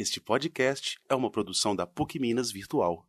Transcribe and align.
Este 0.00 0.18
podcast 0.18 0.98
é 1.10 1.14
uma 1.14 1.30
produção 1.30 1.76
da 1.76 1.86
PUC 1.86 2.18
Minas 2.18 2.50
Virtual. 2.50 3.04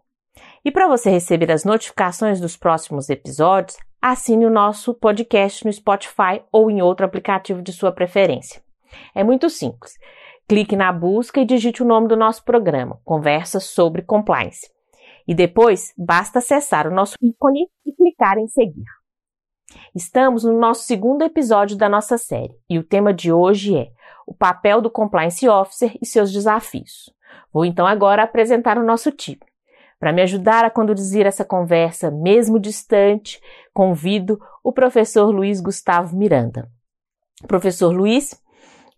E 0.64 0.70
para 0.70 0.86
você 0.86 1.10
receber 1.10 1.50
as 1.50 1.64
notificações 1.64 2.38
dos 2.38 2.56
próximos 2.56 3.10
episódios, 3.10 3.76
assine 4.00 4.46
o 4.46 4.50
nosso 4.50 4.94
podcast 4.94 5.66
no 5.66 5.72
Spotify 5.72 6.40
ou 6.52 6.70
em 6.70 6.80
outro 6.80 7.04
aplicativo 7.04 7.62
de 7.62 7.72
sua 7.72 7.90
preferência. 7.90 8.62
É 9.12 9.24
muito 9.24 9.50
simples. 9.50 9.98
Clique 10.48 10.76
na 10.76 10.92
busca 10.92 11.40
e 11.40 11.44
digite 11.44 11.82
o 11.82 11.86
nome 11.86 12.06
do 12.06 12.16
nosso 12.16 12.44
programa, 12.44 13.00
Conversa 13.04 13.58
sobre 13.58 14.02
Compliance. 14.02 14.70
E 15.30 15.34
depois 15.34 15.94
basta 15.96 16.40
acessar 16.40 16.88
o 16.88 16.90
nosso 16.90 17.14
ícone 17.22 17.68
e 17.86 17.92
clicar 17.92 18.36
em 18.36 18.48
seguir. 18.48 18.82
Estamos 19.94 20.42
no 20.42 20.58
nosso 20.58 20.82
segundo 20.82 21.22
episódio 21.22 21.76
da 21.76 21.88
nossa 21.88 22.18
série 22.18 22.52
e 22.68 22.80
o 22.80 22.82
tema 22.82 23.14
de 23.14 23.32
hoje 23.32 23.78
é 23.78 23.92
o 24.26 24.34
papel 24.34 24.80
do 24.80 24.90
Compliance 24.90 25.48
Officer 25.48 25.96
e 26.02 26.04
seus 26.04 26.32
desafios. 26.32 27.14
Vou 27.52 27.64
então 27.64 27.86
agora 27.86 28.24
apresentar 28.24 28.76
o 28.76 28.84
nosso 28.84 29.12
time. 29.12 29.38
Para 30.00 30.12
me 30.12 30.20
ajudar 30.20 30.64
a 30.64 30.70
conduzir 30.70 31.24
essa 31.24 31.44
conversa, 31.44 32.10
mesmo 32.10 32.58
distante, 32.58 33.40
convido 33.72 34.40
o 34.64 34.72
professor 34.72 35.30
Luiz 35.30 35.60
Gustavo 35.60 36.16
Miranda. 36.16 36.68
O 37.40 37.46
professor 37.46 37.94
Luiz, 37.94 38.34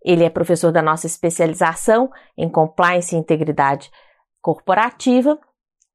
ele 0.03 0.25
é 0.25 0.31
professor 0.31 0.73
da 0.73 0.81
nossa 0.81 1.06
especialização 1.06 2.11
em 2.39 2.49
Compliance 2.49 3.15
e 3.15 3.19
Integridade 3.19 3.91
Corporativa 4.41 5.39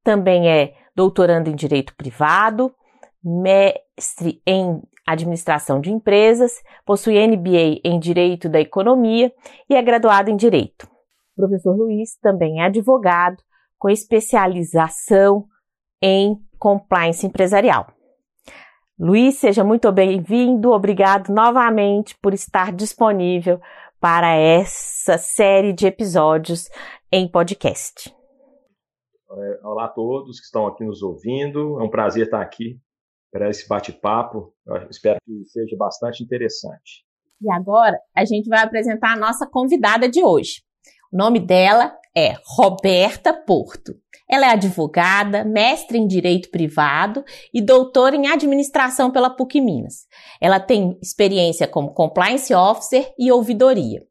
também 0.08 0.50
é 0.50 0.74
doutorando 0.96 1.50
em 1.50 1.56
Direito 1.56 1.94
Privado, 1.94 2.74
mestre 3.22 4.42
em 4.48 4.82
Administração 5.06 5.82
de 5.82 5.92
Empresas, 5.92 6.64
possui 6.86 7.16
MBA 7.28 7.82
em 7.84 8.00
Direito 8.00 8.48
da 8.48 8.58
Economia 8.58 9.34
e 9.70 9.76
é 9.76 9.82
graduado 9.82 10.30
em 10.30 10.38
Direito. 10.38 10.88
O 11.36 11.42
professor 11.42 11.76
Luiz 11.76 12.18
também 12.22 12.62
é 12.62 12.68
advogado 12.68 13.36
com 13.78 13.90
especialização 13.90 15.46
em 16.02 16.38
compliance 16.58 17.28
empresarial. 17.28 17.88
Luiz, 18.98 19.36
seja 19.36 19.62
muito 19.62 19.92
bem-vindo. 19.92 20.72
Obrigado 20.72 21.34
novamente 21.34 22.18
por 22.22 22.34
estar 22.34 22.72
disponível 22.72 23.60
para 24.00 24.34
essa 24.34 25.18
série 25.18 25.74
de 25.74 25.86
episódios 25.86 26.70
em 27.12 27.30
podcast. 27.30 28.17
Olá 29.30 29.86
a 29.86 29.90
todos 29.90 30.40
que 30.40 30.46
estão 30.46 30.66
aqui 30.68 30.86
nos 30.86 31.02
ouvindo. 31.02 31.80
É 31.80 31.84
um 31.84 31.90
prazer 31.90 32.26
estar 32.26 32.42
aqui 32.42 32.80
para 33.32 33.50
esse 33.50 33.68
bate-papo. 33.68 34.54
Espero 34.90 35.20
que 35.26 35.46
seja 35.46 35.76
bastante 35.78 36.24
interessante. 36.24 37.06
E 37.42 37.52
agora 37.52 38.00
a 38.16 38.24
gente 38.24 38.48
vai 38.48 38.64
apresentar 38.64 39.14
a 39.14 39.20
nossa 39.20 39.46
convidada 39.46 40.08
de 40.08 40.24
hoje. 40.24 40.62
O 41.12 41.18
nome 41.18 41.40
dela 41.40 41.94
é 42.16 42.36
Roberta 42.58 43.34
Porto. 43.34 43.94
Ela 44.30 44.48
é 44.48 44.50
advogada, 44.52 45.44
mestre 45.44 45.98
em 45.98 46.08
direito 46.08 46.50
privado 46.50 47.24
e 47.54 47.62
doutora 47.62 48.16
em 48.16 48.28
administração 48.28 49.12
pela 49.12 49.30
PUC 49.30 49.62
Minas. 49.62 50.06
Ela 50.42 50.60
tem 50.60 50.98
experiência 51.02 51.68
como 51.68 51.94
compliance 51.94 52.54
officer 52.54 53.14
e 53.20 53.32
ouvidoria. 53.32 54.02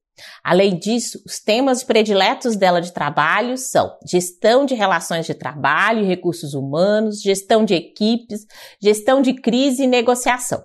Além 0.42 0.78
disso, 0.78 1.20
os 1.26 1.38
temas 1.38 1.84
prediletos 1.84 2.56
dela 2.56 2.80
de 2.80 2.92
trabalho 2.92 3.56
são 3.56 3.96
gestão 4.08 4.64
de 4.64 4.74
relações 4.74 5.26
de 5.26 5.34
trabalho 5.34 6.02
e 6.02 6.06
recursos 6.06 6.54
humanos, 6.54 7.20
gestão 7.20 7.64
de 7.64 7.74
equipes, 7.74 8.46
gestão 8.80 9.20
de 9.20 9.34
crise 9.34 9.84
e 9.84 9.86
negociação. 9.86 10.62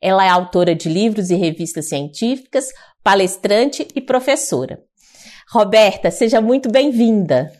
Ela 0.00 0.24
é 0.24 0.28
autora 0.28 0.74
de 0.74 0.88
livros 0.88 1.30
e 1.30 1.34
revistas 1.34 1.88
científicas, 1.88 2.68
palestrante 3.02 3.86
e 3.94 4.00
professora. 4.00 4.80
Roberta, 5.50 6.10
seja 6.10 6.40
muito 6.40 6.70
bem-vinda. 6.70 7.52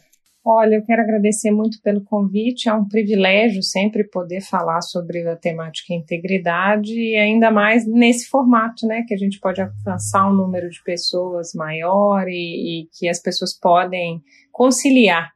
Olha, 0.49 0.77
eu 0.77 0.85
quero 0.85 1.03
agradecer 1.03 1.51
muito 1.51 1.83
pelo 1.83 2.05
convite. 2.05 2.69
É 2.69 2.73
um 2.73 2.87
privilégio 2.87 3.65
sempre 3.65 4.05
poder 4.05 4.41
falar 4.41 4.81
sobre 4.81 5.27
a 5.27 5.35
temática 5.35 5.93
integridade 5.93 6.95
e 6.95 7.17
ainda 7.17 7.51
mais 7.51 7.85
nesse 7.85 8.29
formato, 8.29 8.87
né, 8.87 9.03
que 9.09 9.13
a 9.13 9.17
gente 9.17 9.41
pode 9.41 9.61
alcançar 9.61 10.31
um 10.31 10.33
número 10.33 10.71
de 10.71 10.81
pessoas 10.85 11.53
maior 11.53 12.29
e, 12.29 12.85
e 12.85 12.89
que 12.97 13.09
as 13.09 13.19
pessoas 13.19 13.59
podem 13.59 14.23
conciliar 14.53 15.33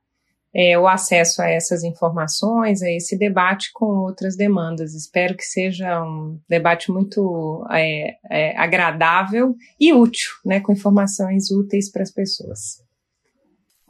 é, 0.54 0.78
o 0.78 0.86
acesso 0.86 1.42
a 1.42 1.48
essas 1.48 1.82
informações, 1.82 2.80
a 2.80 2.88
esse 2.88 3.18
debate 3.18 3.72
com 3.74 3.86
outras 3.86 4.36
demandas. 4.36 4.94
Espero 4.94 5.36
que 5.36 5.44
seja 5.44 6.04
um 6.04 6.38
debate 6.48 6.88
muito 6.92 7.66
é, 7.72 8.14
é, 8.30 8.56
agradável 8.56 9.56
e 9.80 9.92
útil, 9.92 10.30
né, 10.46 10.60
com 10.60 10.70
informações 10.70 11.50
úteis 11.50 11.90
para 11.90 12.04
as 12.04 12.12
pessoas. 12.12 12.88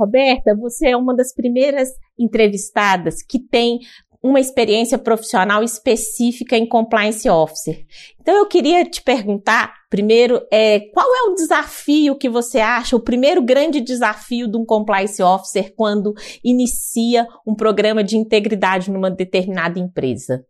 Roberta, 0.00 0.56
você 0.56 0.88
é 0.88 0.96
uma 0.96 1.14
das 1.14 1.34
primeiras 1.34 1.90
entrevistadas 2.18 3.22
que 3.22 3.38
tem 3.38 3.80
uma 4.22 4.40
experiência 4.40 4.98
profissional 4.98 5.62
específica 5.62 6.56
em 6.56 6.66
compliance 6.66 7.28
officer. 7.28 7.86
Então 8.20 8.36
eu 8.36 8.46
queria 8.46 8.84
te 8.84 9.02
perguntar, 9.02 9.72
primeiro, 9.88 10.40
é, 10.52 10.80
qual 10.92 11.06
é 11.06 11.30
o 11.30 11.34
desafio 11.34 12.16
que 12.16 12.28
você 12.28 12.58
acha, 12.60 12.96
o 12.96 13.00
primeiro 13.00 13.42
grande 13.42 13.80
desafio 13.80 14.46
de 14.46 14.58
um 14.58 14.64
compliance 14.64 15.22
officer 15.22 15.74
quando 15.74 16.12
inicia 16.44 17.26
um 17.46 17.54
programa 17.54 18.04
de 18.04 18.16
integridade 18.16 18.90
numa 18.90 19.10
determinada 19.10 19.78
empresa? 19.78 20.44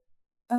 A 0.50 0.58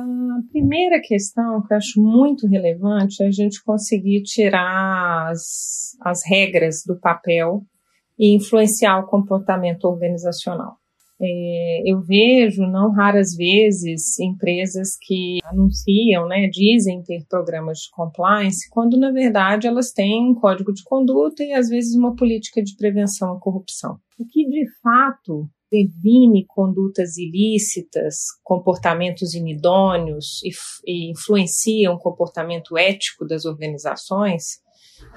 primeira 0.50 0.98
questão 1.02 1.62
que 1.66 1.74
eu 1.74 1.76
acho 1.76 2.00
muito 2.00 2.48
relevante 2.48 3.22
é 3.22 3.26
a 3.26 3.30
gente 3.30 3.62
conseguir 3.62 4.22
tirar 4.22 5.28
as, 5.30 5.90
as 6.00 6.22
regras 6.26 6.82
do 6.86 6.98
papel 6.98 7.62
e 8.18 8.36
influenciar 8.36 9.00
o 9.00 9.06
comportamento 9.06 9.84
organizacional. 9.84 10.76
É, 11.24 11.82
eu 11.86 12.00
vejo, 12.00 12.66
não 12.66 12.90
raras 12.90 13.36
vezes, 13.36 14.18
empresas 14.18 14.96
que 15.00 15.38
anunciam, 15.44 16.26
né, 16.26 16.48
dizem 16.48 17.00
ter 17.00 17.24
programas 17.28 17.78
de 17.78 17.90
compliance, 17.92 18.68
quando 18.68 18.98
na 18.98 19.12
verdade 19.12 19.68
elas 19.68 19.92
têm 19.92 20.30
um 20.30 20.34
código 20.34 20.72
de 20.72 20.82
conduta 20.82 21.44
e 21.44 21.52
às 21.52 21.68
vezes 21.68 21.94
uma 21.94 22.16
política 22.16 22.60
de 22.60 22.74
prevenção 22.74 23.36
à 23.36 23.38
corrupção. 23.38 23.98
O 24.18 24.26
que 24.26 24.48
de 24.48 24.66
fato 24.82 25.48
define 25.70 26.44
condutas 26.44 27.16
ilícitas, 27.16 28.16
comportamentos 28.42 29.32
inidôneos 29.32 30.40
e, 30.42 30.50
e 30.84 31.12
influencia 31.12 31.92
o 31.92 32.00
comportamento 32.00 32.76
ético 32.76 33.24
das 33.24 33.44
organizações, 33.44 34.58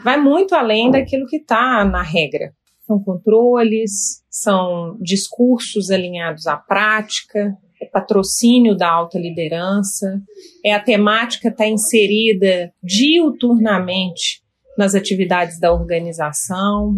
vai 0.04 0.22
muito 0.22 0.54
além 0.54 0.92
daquilo 0.92 1.26
que 1.26 1.38
está 1.38 1.84
na 1.84 2.04
regra 2.04 2.54
são 2.86 3.00
controles, 3.00 4.24
são 4.30 4.98
discursos 5.02 5.90
alinhados 5.90 6.46
à 6.48 6.56
prática, 6.56 7.58
é 7.82 7.86
patrocínio 7.86 8.76
da 8.76 8.90
alta 8.90 9.20
liderança, 9.20 10.22
é 10.64 10.74
a 10.74 10.80
temática 10.80 11.50
estar 11.50 11.64
tá 11.64 11.70
inserida 11.70 12.72
diuturnamente 12.82 14.42
nas 14.78 14.94
atividades 14.94 15.60
da 15.60 15.74
organização, 15.74 16.96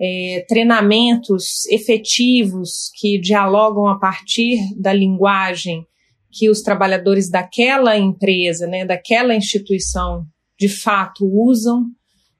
é, 0.00 0.44
treinamentos 0.48 1.66
efetivos 1.66 2.90
que 2.98 3.20
dialogam 3.20 3.86
a 3.86 3.98
partir 3.98 4.58
da 4.80 4.92
linguagem 4.92 5.84
que 6.32 6.48
os 6.48 6.62
trabalhadores 6.62 7.28
daquela 7.28 7.98
empresa, 7.98 8.66
né, 8.66 8.86
daquela 8.86 9.34
instituição, 9.34 10.24
de 10.58 10.68
fato 10.68 11.26
usam, 11.26 11.86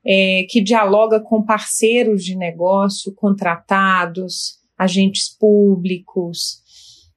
é, 0.06 0.44
que 0.48 0.62
dialoga 0.62 1.20
com 1.20 1.44
parceiros 1.44 2.24
de 2.24 2.36
negócio, 2.36 3.14
contratados, 3.14 4.58
agentes 4.78 5.28
públicos, 5.38 6.60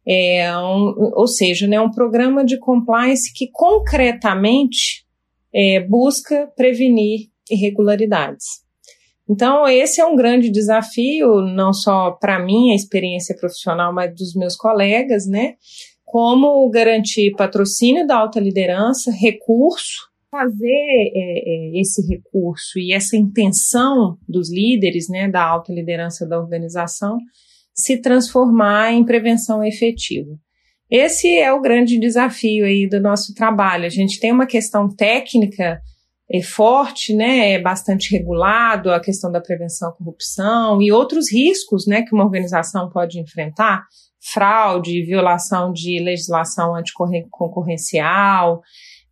é 0.06 0.56
um, 0.58 1.12
ou 1.16 1.28
seja, 1.28 1.66
né, 1.66 1.80
um 1.80 1.90
programa 1.90 2.44
de 2.44 2.60
compliance 2.60 3.32
que 3.34 3.50
concretamente 3.52 5.06
é, 5.54 5.80
busca 5.80 6.52
prevenir 6.58 7.30
irregularidades. 7.50 8.64
Então, 9.30 9.66
esse 9.68 10.02
é 10.02 10.06
um 10.06 10.16
grande 10.16 10.50
desafio, 10.50 11.42
não 11.42 11.72
só 11.72 12.12
para 12.12 12.44
mim, 12.44 12.72
a 12.72 12.76
experiência 12.76 13.36
profissional, 13.38 13.94
mas 13.94 14.14
dos 14.14 14.36
meus 14.36 14.56
colegas, 14.56 15.26
né? 15.26 15.54
Como 16.04 16.70
garantir 16.70 17.32
patrocínio 17.38 18.06
da 18.06 18.18
alta 18.18 18.40
liderança, 18.40 19.12
recurso, 19.12 20.12
fazer 20.34 20.68
é, 20.68 21.76
é, 21.76 21.80
esse 21.80 22.02
recurso 22.08 22.80
e 22.80 22.92
essa 22.92 23.16
intenção 23.16 24.18
dos 24.28 24.52
líderes, 24.52 25.08
né, 25.08 25.30
da 25.30 25.46
alta 25.46 25.72
liderança 25.72 26.28
da 26.28 26.40
organização, 26.40 27.20
se 27.72 28.02
transformar 28.02 28.94
em 28.94 29.06
prevenção 29.06 29.64
efetiva. 29.64 30.32
Esse 30.90 31.38
é 31.38 31.54
o 31.54 31.62
grande 31.62 32.00
desafio 32.00 32.66
aí 32.66 32.90
do 32.90 33.00
nosso 33.00 33.36
trabalho. 33.36 33.86
A 33.86 33.90
gente 33.90 34.20
tem 34.20 34.32
uma 34.32 34.48
questão 34.48 34.90
técnica 34.90 35.80
é 36.32 36.42
forte, 36.42 37.14
né, 37.14 37.52
é 37.52 37.62
bastante 37.62 38.12
regulado, 38.12 38.92
a 38.92 39.00
questão 39.00 39.32
da 39.32 39.42
prevenção 39.42 39.90
à 39.90 39.92
corrupção 39.92 40.82
e 40.82 40.92
outros 40.92 41.32
riscos, 41.32 41.86
né, 41.86 42.02
que 42.02 42.16
uma 42.16 42.24
organização 42.24 42.90
pode 42.90 43.20
enfrentar, 43.20 43.84
fraude, 44.34 45.04
violação 45.04 45.72
de 45.72 46.00
legislação 46.00 46.74
anticoncorrencial, 46.76 48.62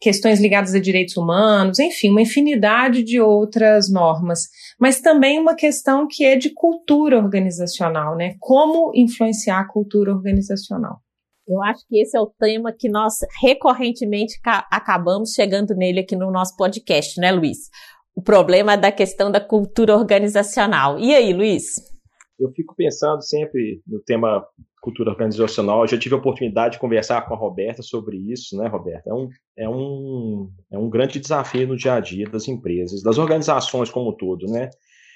questões 0.02 0.42
ligadas 0.42 0.74
a 0.74 0.80
direitos 0.80 1.16
humanos, 1.16 1.78
enfim, 1.78 2.10
uma 2.10 2.24
infinidade 2.24 3.04
de 3.04 3.22
outras 3.22 3.90
normas, 3.90 4.48
mas 4.80 5.00
também 5.00 5.40
uma 5.40 5.56
questão 5.56 6.08
que 6.10 6.26
é 6.26 6.36
de 6.36 6.50
cultura 6.50 7.18
organizacional, 7.20 8.18
né, 8.18 8.36
como 8.40 8.92
influenciar 8.96 9.60
a 9.60 9.68
cultura 9.68 10.12
organizacional. 10.12 10.98
Eu 11.48 11.62
acho 11.64 11.86
que 11.88 12.02
esse 12.02 12.18
é 12.18 12.20
o 12.20 12.28
tema 12.28 12.74
que 12.78 12.90
nós 12.90 13.16
recorrentemente 13.42 14.40
acabamos 14.72 15.32
chegando 15.32 15.76
nele 15.76 16.00
aqui 16.00 16.16
no 16.16 16.32
nosso 16.32 16.56
podcast, 16.56 17.20
né, 17.20 17.32
Luiz? 17.32 17.70
O 18.16 18.22
problema 18.22 18.76
da 18.76 18.92
questão 18.92 19.32
da 19.32 19.40
cultura 19.40 19.96
organizacional. 19.96 20.98
E 21.00 21.14
aí, 21.14 21.34
Luiz? 21.34 21.76
Eu 22.40 22.52
fico 22.56 22.74
pensando 22.76 23.22
sempre 23.22 23.82
no 23.86 24.02
tema 24.02 24.44
cultura 24.82 25.12
organizacional. 25.12 25.82
Eu 25.82 25.88
já 25.88 25.98
tive 25.98 26.16
a 26.16 26.18
oportunidade 26.18 26.74
de 26.74 26.80
conversar 26.80 27.22
com 27.22 27.34
a 27.36 27.38
Roberta 27.38 27.84
sobre 27.84 28.18
isso, 28.18 28.58
né, 28.58 28.68
Roberta? 28.68 29.10
É 29.10 29.14
um, 29.14 29.30
é 29.56 29.70
um, 29.70 30.52
é 30.72 30.78
um 30.78 30.90
grande 30.90 31.20
desafio 31.20 31.68
no 31.68 31.78
dia 31.78 31.94
a 31.94 32.00
dia 32.00 32.28
das 32.28 32.48
empresas, 32.48 33.04
das 33.04 33.20
organizações 33.20 33.92
como 33.92 34.10
um 34.10 34.18
todo, 34.18 34.48
né? 34.48 34.72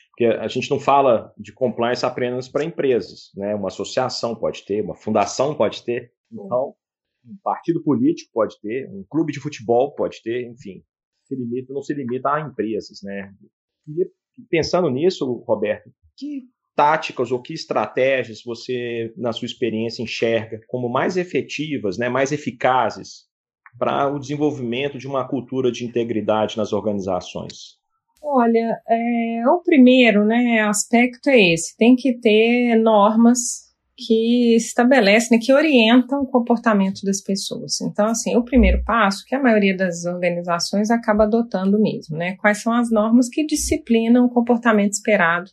Porque 0.09 0.25
a 0.25 0.47
gente 0.47 0.69
não 0.69 0.79
fala 0.79 1.33
de 1.38 1.51
compliance 1.51 2.06
apenas 2.06 2.47
para 2.47 2.63
empresas, 2.63 3.31
né? 3.35 3.56
Uma 3.56 3.67
associação 3.67 4.35
pode 4.35 4.63
ter, 4.63 4.81
uma 4.81 4.95
fundação 4.95 5.56
pode 5.56 5.83
ter, 5.83 6.12
então, 6.31 6.75
um 7.25 7.35
partido 7.44 7.81
político 7.81 8.31
pode 8.33 8.59
ter, 8.62 8.88
um 8.89 9.03
clube 9.09 9.33
de 9.33 9.39
futebol 9.39 9.94
pode 9.95 10.21
ter, 10.21 10.47
enfim, 10.47 10.83
se 11.25 11.35
limita, 11.35 11.73
não 11.73 11.81
se 11.81 11.94
limita 11.94 12.29
a 12.29 12.39
empresas, 12.39 13.01
né? 13.03 13.33
E 13.88 14.07
pensando 14.47 14.89
nisso, 14.89 15.25
Roberto, 15.47 15.89
que 16.15 16.47
táticas 16.75 17.31
ou 17.31 17.42
que 17.42 17.54
estratégias 17.54 18.44
você, 18.44 19.13
na 19.16 19.31
sua 19.31 19.45
experiência, 19.45 20.04
enxerga 20.04 20.60
como 20.68 20.89
mais 20.89 21.16
efetivas, 21.18 21.98
né, 21.98 22.10
mais 22.10 22.31
eficazes 22.31 23.25
para 23.77 24.07
o 24.07 24.19
desenvolvimento 24.19 24.98
de 24.98 25.07
uma 25.07 25.27
cultura 25.27 25.72
de 25.72 25.86
integridade 25.86 26.57
nas 26.57 26.74
organizações? 26.74 27.77
Olha, 28.22 28.80
é, 28.89 29.44
o 29.48 29.62
primeiro 29.62 30.25
né, 30.25 30.62
aspecto 30.62 31.30
é 31.30 31.54
esse: 31.54 31.77
tem 31.77 31.95
que 31.95 32.13
ter 32.19 32.75
normas 32.75 33.66
que 33.98 34.56
estabelecem, 34.56 35.38
né, 35.38 35.45
que 35.45 35.54
orientam 35.54 36.22
o 36.22 36.27
comportamento 36.27 37.01
das 37.06 37.22
pessoas. 37.22 37.80
Então, 37.80 38.07
assim, 38.07 38.36
o 38.36 38.44
primeiro 38.44 38.83
passo 38.83 39.24
que 39.25 39.33
a 39.33 39.42
maioria 39.42 39.75
das 39.77 40.06
organizações 40.06 40.92
acaba 40.92 41.24
adotando 41.24 41.80
mesmo, 41.80 42.18
né? 42.18 42.36
Quais 42.36 42.62
são 42.62 42.74
as 42.74 42.92
normas 42.92 43.30
que 43.30 43.45
disciplinam 43.45 44.25
o 44.25 44.30
comportamento 44.30 44.94
esperado 44.94 45.50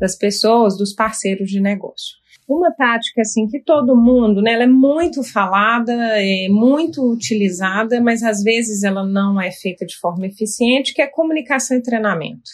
das 0.00 0.16
pessoas, 0.16 0.76
dos 0.76 0.94
parceiros 0.94 1.50
de 1.50 1.60
negócio. 1.60 2.18
Uma 2.48 2.72
tática 2.72 3.20
assim 3.20 3.46
que 3.46 3.62
todo 3.62 3.94
mundo, 3.94 4.42
né, 4.42 4.54
ela 4.54 4.64
é 4.64 4.66
muito 4.66 5.22
falada, 5.22 5.92
é 5.92 6.48
muito 6.48 7.00
utilizada, 7.12 8.00
mas 8.00 8.24
às 8.24 8.42
vezes 8.42 8.82
ela 8.82 9.06
não 9.06 9.40
é 9.40 9.52
feita 9.52 9.86
de 9.86 9.96
forma 9.96 10.26
eficiente, 10.26 10.92
que 10.92 11.00
é 11.00 11.06
comunicação 11.06 11.76
e 11.76 11.82
treinamento 11.82 12.50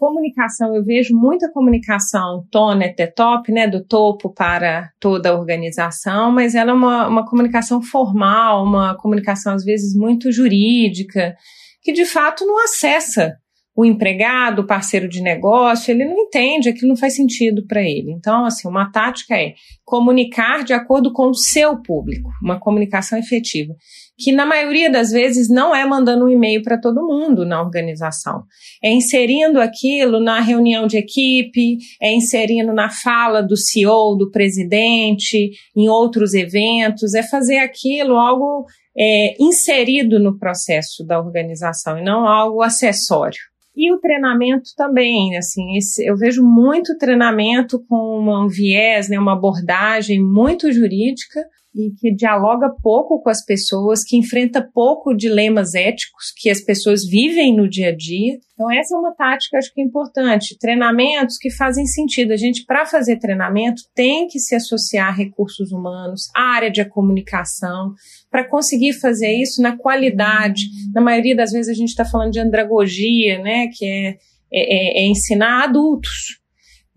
comunicação, 0.00 0.74
eu 0.74 0.82
vejo 0.82 1.14
muita 1.14 1.52
comunicação 1.52 2.46
tone 2.50 2.86
até 2.86 3.06
top, 3.06 3.52
né, 3.52 3.68
do 3.68 3.84
topo 3.84 4.32
para 4.32 4.90
toda 4.98 5.28
a 5.28 5.38
organização, 5.38 6.32
mas 6.32 6.54
ela 6.54 6.70
é 6.70 6.74
uma, 6.74 7.06
uma 7.06 7.26
comunicação 7.28 7.82
formal, 7.82 8.64
uma 8.64 8.96
comunicação 8.96 9.52
às 9.52 9.62
vezes 9.62 9.94
muito 9.94 10.32
jurídica, 10.32 11.36
que 11.82 11.92
de 11.92 12.06
fato 12.06 12.46
não 12.46 12.64
acessa 12.64 13.36
o 13.80 13.84
empregado, 13.86 14.60
o 14.60 14.66
parceiro 14.66 15.08
de 15.08 15.22
negócio, 15.22 15.90
ele 15.90 16.04
não 16.04 16.18
entende, 16.18 16.68
aquilo 16.68 16.88
não 16.88 16.96
faz 16.96 17.14
sentido 17.14 17.66
para 17.66 17.80
ele. 17.80 18.12
Então, 18.12 18.44
assim, 18.44 18.68
uma 18.68 18.90
tática 18.90 19.34
é 19.34 19.54
comunicar 19.84 20.62
de 20.64 20.74
acordo 20.74 21.10
com 21.12 21.30
o 21.30 21.34
seu 21.34 21.80
público, 21.80 22.28
uma 22.42 22.60
comunicação 22.60 23.18
efetiva 23.18 23.74
que 24.18 24.32
na 24.32 24.44
maioria 24.44 24.90
das 24.90 25.10
vezes 25.10 25.48
não 25.48 25.74
é 25.74 25.82
mandando 25.86 26.26
um 26.26 26.28
e-mail 26.28 26.62
para 26.62 26.78
todo 26.78 27.06
mundo 27.06 27.46
na 27.46 27.62
organização. 27.62 28.42
É 28.84 28.92
inserindo 28.92 29.58
aquilo 29.58 30.20
na 30.20 30.40
reunião 30.40 30.86
de 30.86 30.98
equipe, 30.98 31.78
é 32.02 32.12
inserindo 32.12 32.74
na 32.74 32.90
fala 32.90 33.42
do 33.42 33.56
CEO, 33.56 34.18
do 34.18 34.30
presidente, 34.30 35.52
em 35.74 35.88
outros 35.88 36.34
eventos, 36.34 37.14
é 37.14 37.22
fazer 37.22 37.56
aquilo 37.58 38.16
algo 38.16 38.66
é, 38.94 39.34
inserido 39.40 40.20
no 40.20 40.38
processo 40.38 41.02
da 41.02 41.18
organização 41.18 41.98
e 41.98 42.04
não 42.04 42.26
algo 42.26 42.60
acessório. 42.60 43.49
E 43.74 43.92
o 43.92 43.98
treinamento 43.98 44.70
também, 44.76 45.36
assim, 45.36 45.76
esse, 45.76 46.04
eu 46.04 46.16
vejo 46.16 46.44
muito 46.44 46.98
treinamento 46.98 47.82
com 47.88 48.20
um 48.28 48.48
viés, 48.48 49.08
né, 49.08 49.18
uma 49.18 49.32
abordagem 49.32 50.20
muito 50.20 50.72
jurídica, 50.72 51.40
e 51.74 51.92
que 51.92 52.12
dialoga 52.12 52.68
pouco 52.82 53.22
com 53.22 53.30
as 53.30 53.44
pessoas, 53.44 54.02
que 54.02 54.16
enfrenta 54.16 54.60
pouco 54.60 55.14
dilemas 55.14 55.74
éticos 55.74 56.32
que 56.36 56.50
as 56.50 56.60
pessoas 56.60 57.06
vivem 57.06 57.54
no 57.54 57.68
dia 57.68 57.90
a 57.90 57.96
dia. 57.96 58.38
Então 58.54 58.70
essa 58.70 58.94
é 58.94 58.98
uma 58.98 59.14
tática 59.14 59.56
acho 59.56 59.72
que 59.72 59.80
é 59.80 59.84
importante, 59.84 60.58
treinamentos 60.58 61.38
que 61.38 61.50
fazem 61.50 61.86
sentido. 61.86 62.32
A 62.32 62.36
gente 62.36 62.64
para 62.64 62.84
fazer 62.84 63.18
treinamento 63.18 63.82
tem 63.94 64.26
que 64.26 64.38
se 64.38 64.54
associar 64.54 65.08
a 65.08 65.16
recursos 65.16 65.70
humanos, 65.70 66.28
a 66.34 66.54
área 66.54 66.70
de 66.70 66.84
comunicação, 66.84 67.94
para 68.30 68.48
conseguir 68.48 68.94
fazer 68.94 69.32
isso 69.32 69.62
na 69.62 69.76
qualidade. 69.76 70.64
Na 70.92 71.00
maioria 71.00 71.36
das 71.36 71.52
vezes 71.52 71.70
a 71.70 71.78
gente 71.78 71.90
está 71.90 72.04
falando 72.04 72.32
de 72.32 72.40
andragogia, 72.40 73.38
né, 73.38 73.68
que 73.72 73.86
é, 73.86 74.16
é, 74.52 75.02
é 75.02 75.06
ensinar 75.06 75.64
adultos 75.64 76.39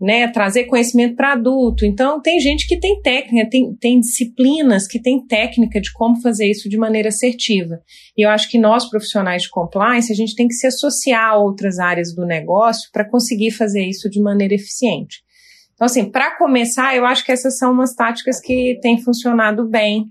né, 0.04 0.28
trazer 0.28 0.64
conhecimento 0.64 1.16
para 1.16 1.32
adulto. 1.32 1.86
Então, 1.86 2.20
tem 2.20 2.38
gente 2.38 2.68
que 2.68 2.78
tem 2.78 3.00
técnica, 3.00 3.48
tem, 3.48 3.74
tem 3.74 3.98
disciplinas 3.98 4.86
que 4.86 5.00
tem 5.00 5.26
técnica 5.26 5.80
de 5.80 5.90
como 5.94 6.20
fazer 6.20 6.46
isso 6.46 6.68
de 6.68 6.76
maneira 6.76 7.08
assertiva. 7.08 7.80
E 8.14 8.20
eu 8.20 8.28
acho 8.28 8.50
que 8.50 8.58
nós, 8.58 8.88
profissionais 8.88 9.44
de 9.44 9.50
compliance, 9.50 10.12
a 10.12 10.14
gente 10.14 10.34
tem 10.34 10.46
que 10.46 10.52
se 10.52 10.66
associar 10.66 11.30
a 11.30 11.38
outras 11.38 11.78
áreas 11.78 12.14
do 12.14 12.26
negócio 12.26 12.90
para 12.92 13.08
conseguir 13.08 13.50
fazer 13.50 13.82
isso 13.82 14.10
de 14.10 14.20
maneira 14.20 14.54
eficiente. 14.54 15.22
Então, 15.72 15.86
assim, 15.86 16.04
para 16.04 16.36
começar, 16.36 16.94
eu 16.94 17.06
acho 17.06 17.24
que 17.24 17.32
essas 17.32 17.56
são 17.56 17.72
umas 17.72 17.94
táticas 17.94 18.38
que 18.38 18.78
têm 18.82 19.00
funcionado 19.00 19.66
bem 19.66 20.10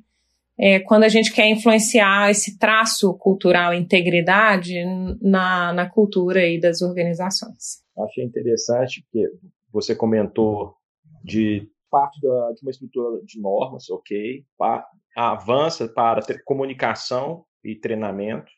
é, 0.59 0.79
quando 0.79 1.03
a 1.03 1.09
gente 1.09 1.31
quer 1.31 1.47
influenciar 1.50 2.31
esse 2.31 2.57
traço 2.57 3.13
cultural, 3.13 3.75
integridade, 3.75 4.73
na, 5.21 5.71
na 5.71 5.88
cultura 5.88 6.39
aí 6.39 6.59
das 6.59 6.81
organizações. 6.81 7.83
Achei 7.95 8.23
interessante, 8.23 9.03
porque 9.03 9.29
você 9.74 9.96
comentou 9.96 10.77
de 11.24 11.68
parte 11.89 12.22
da, 12.22 12.51
de 12.51 12.62
uma 12.62 12.72
estrutura 12.72 13.22
de 13.24 13.42
normas, 13.42 13.89
ok, 13.89 14.46
pa, 14.58 14.88
avança 15.15 15.88
para 15.88 16.22
comunicação 16.46 17.46
e 17.63 17.75
treinamento, 17.75 18.51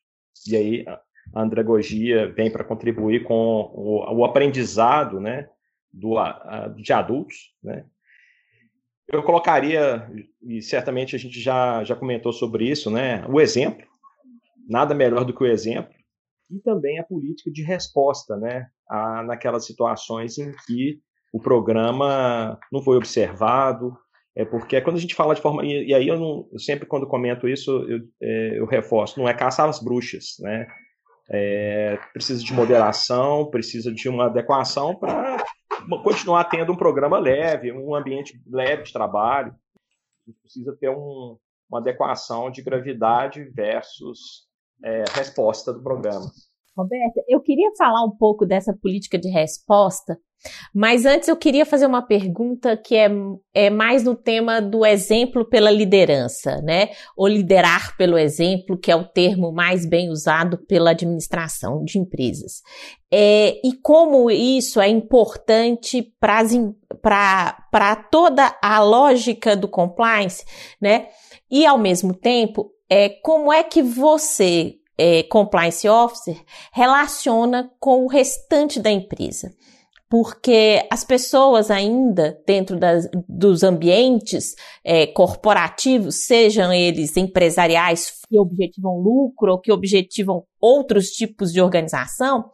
e 0.47 0.55
aí 0.55 0.85
a 0.87 1.41
andragogia 1.41 2.31
vem 2.31 2.51
para 2.51 2.63
contribuir 2.63 3.23
com 3.23 3.71
o, 3.73 4.19
o, 4.19 4.25
aprendizado, 4.25 5.19
né, 5.19 5.49
do, 5.91 6.15
de 6.75 6.93
adultos, 6.93 7.53
né? 7.63 7.85
Eu 9.07 9.21
colocaria, 9.21 10.09
e 10.41 10.61
certamente 10.63 11.15
a 11.15 11.19
gente 11.19 11.39
já, 11.39 11.83
já 11.83 11.95
comentou 11.95 12.33
sobre 12.33 12.67
isso, 12.67 12.89
né? 12.89 13.23
O 13.27 13.39
exemplo, 13.39 13.85
nada 14.67 14.95
melhor 14.95 15.23
do 15.23 15.33
que 15.33 15.43
o 15.43 15.47
exemplo, 15.47 15.93
e 16.49 16.59
também 16.59 16.99
a 16.99 17.03
política 17.03 17.51
de 17.51 17.61
resposta, 17.63 18.35
né? 18.35 18.67
A, 18.89 19.23
naquelas 19.23 19.65
situações 19.65 20.37
em 20.37 20.51
que 20.65 20.99
o 21.33 21.39
programa 21.39 22.59
não 22.71 22.81
foi 22.81 22.97
observado, 22.97 23.97
é 24.35 24.43
porque 24.43 24.79
quando 24.81 24.97
a 24.97 24.99
gente 24.99 25.15
fala 25.15 25.33
de 25.33 25.41
forma. 25.41 25.65
E, 25.65 25.87
e 25.87 25.93
aí 25.93 26.07
eu, 26.07 26.19
não, 26.19 26.47
eu, 26.51 26.59
sempre, 26.59 26.85
quando 26.85 27.07
comento 27.07 27.47
isso, 27.47 27.71
eu, 27.89 27.99
é, 28.21 28.59
eu 28.59 28.65
reforço: 28.65 29.19
não 29.19 29.27
é 29.27 29.33
caçar 29.33 29.67
as 29.67 29.81
bruxas, 29.81 30.35
né? 30.39 30.67
É, 31.29 31.97
precisa 32.13 32.43
de 32.43 32.53
moderação, 32.53 33.49
precisa 33.49 33.91
de 33.91 34.07
uma 34.07 34.25
adequação 34.25 34.95
para 34.95 35.43
continuar 36.03 36.43
tendo 36.45 36.71
um 36.71 36.77
programa 36.77 37.17
leve, 37.17 37.71
um 37.71 37.95
ambiente 37.95 38.39
leve 38.47 38.83
de 38.83 38.93
trabalho. 38.93 39.55
A 40.27 40.29
gente 40.29 40.41
precisa 40.41 40.75
ter 40.79 40.89
um, 40.89 41.37
uma 41.69 41.79
adequação 41.79 42.51
de 42.51 42.61
gravidade 42.61 43.43
versus 43.45 44.47
é, 44.83 45.03
resposta 45.13 45.73
do 45.73 45.81
programa. 45.81 46.25
Roberta, 46.77 47.21
eu 47.27 47.39
queria 47.41 47.71
falar 47.77 48.03
um 48.03 48.15
pouco 48.17 48.45
dessa 48.45 48.73
política 48.73 49.17
de 49.17 49.29
resposta, 49.29 50.17
mas 50.73 51.05
antes 51.05 51.27
eu 51.27 51.35
queria 51.35 51.65
fazer 51.65 51.85
uma 51.85 52.01
pergunta 52.01 52.77
que 52.77 52.95
é, 52.95 53.09
é 53.53 53.69
mais 53.69 54.03
no 54.03 54.15
tema 54.15 54.61
do 54.61 54.85
exemplo 54.85 55.45
pela 55.45 55.71
liderança, 55.71 56.61
né? 56.61 56.89
Ou 57.15 57.27
liderar 57.27 57.95
pelo 57.97 58.17
exemplo, 58.17 58.77
que 58.77 58.91
é 58.91 58.95
o 58.95 59.05
termo 59.05 59.51
mais 59.51 59.85
bem 59.85 60.09
usado 60.09 60.57
pela 60.67 60.91
administração 60.91 61.83
de 61.83 61.97
empresas. 61.97 62.61
É, 63.11 63.59
e 63.65 63.73
como 63.81 64.29
isso 64.29 64.79
é 64.81 64.87
importante 64.89 66.13
para 66.19 67.95
toda 68.11 68.55
a 68.61 68.83
lógica 68.83 69.55
do 69.55 69.67
compliance, 69.67 70.43
né? 70.81 71.07
E 71.49 71.65
ao 71.65 71.77
mesmo 71.77 72.13
tempo, 72.13 72.71
é, 72.89 73.09
como 73.09 73.51
é 73.51 73.63
que 73.63 73.81
você, 73.81 74.75
é, 74.97 75.23
compliance 75.23 75.87
officer, 75.87 76.37
relaciona 76.71 77.71
com 77.79 78.05
o 78.05 78.07
restante 78.07 78.79
da 78.79 78.91
empresa? 78.91 79.51
porque 80.09 80.87
as 80.91 81.03
pessoas 81.03 81.71
ainda 81.71 82.39
dentro 82.45 82.79
das, 82.79 83.05
dos 83.27 83.63
ambientes 83.63 84.55
é, 84.83 85.07
corporativos, 85.07 86.25
sejam 86.25 86.71
eles 86.71 87.17
empresariais 87.17 88.13
que 88.29 88.39
objetivam 88.39 88.99
lucro 88.99 89.53
ou 89.53 89.59
que 89.59 89.71
objetivam 89.71 90.43
outros 90.61 91.07
tipos 91.07 91.51
de 91.51 91.59
organização, 91.59 92.51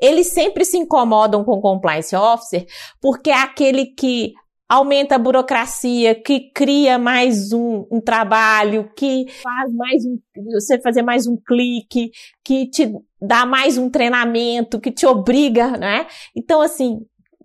eles 0.00 0.28
sempre 0.28 0.64
se 0.64 0.78
incomodam 0.78 1.44
com 1.44 1.60
compliance 1.60 2.16
officer 2.16 2.66
porque 3.00 3.30
é 3.30 3.40
aquele 3.40 3.86
que 3.86 4.32
aumenta 4.68 5.14
a 5.14 5.18
burocracia, 5.18 6.14
que 6.14 6.50
cria 6.52 6.98
mais 6.98 7.52
um, 7.52 7.86
um, 7.90 8.00
trabalho, 8.00 8.90
que 8.96 9.26
faz 9.42 9.72
mais 9.72 10.04
um, 10.04 10.18
você 10.52 10.80
fazer 10.80 11.02
mais 11.02 11.26
um 11.26 11.36
clique, 11.36 12.10
que 12.44 12.68
te 12.68 12.92
dá 13.20 13.46
mais 13.46 13.78
um 13.78 13.88
treinamento, 13.88 14.80
que 14.80 14.90
te 14.90 15.06
obriga, 15.06 15.76
né? 15.76 16.06
Então, 16.34 16.60
assim, 16.60 17.00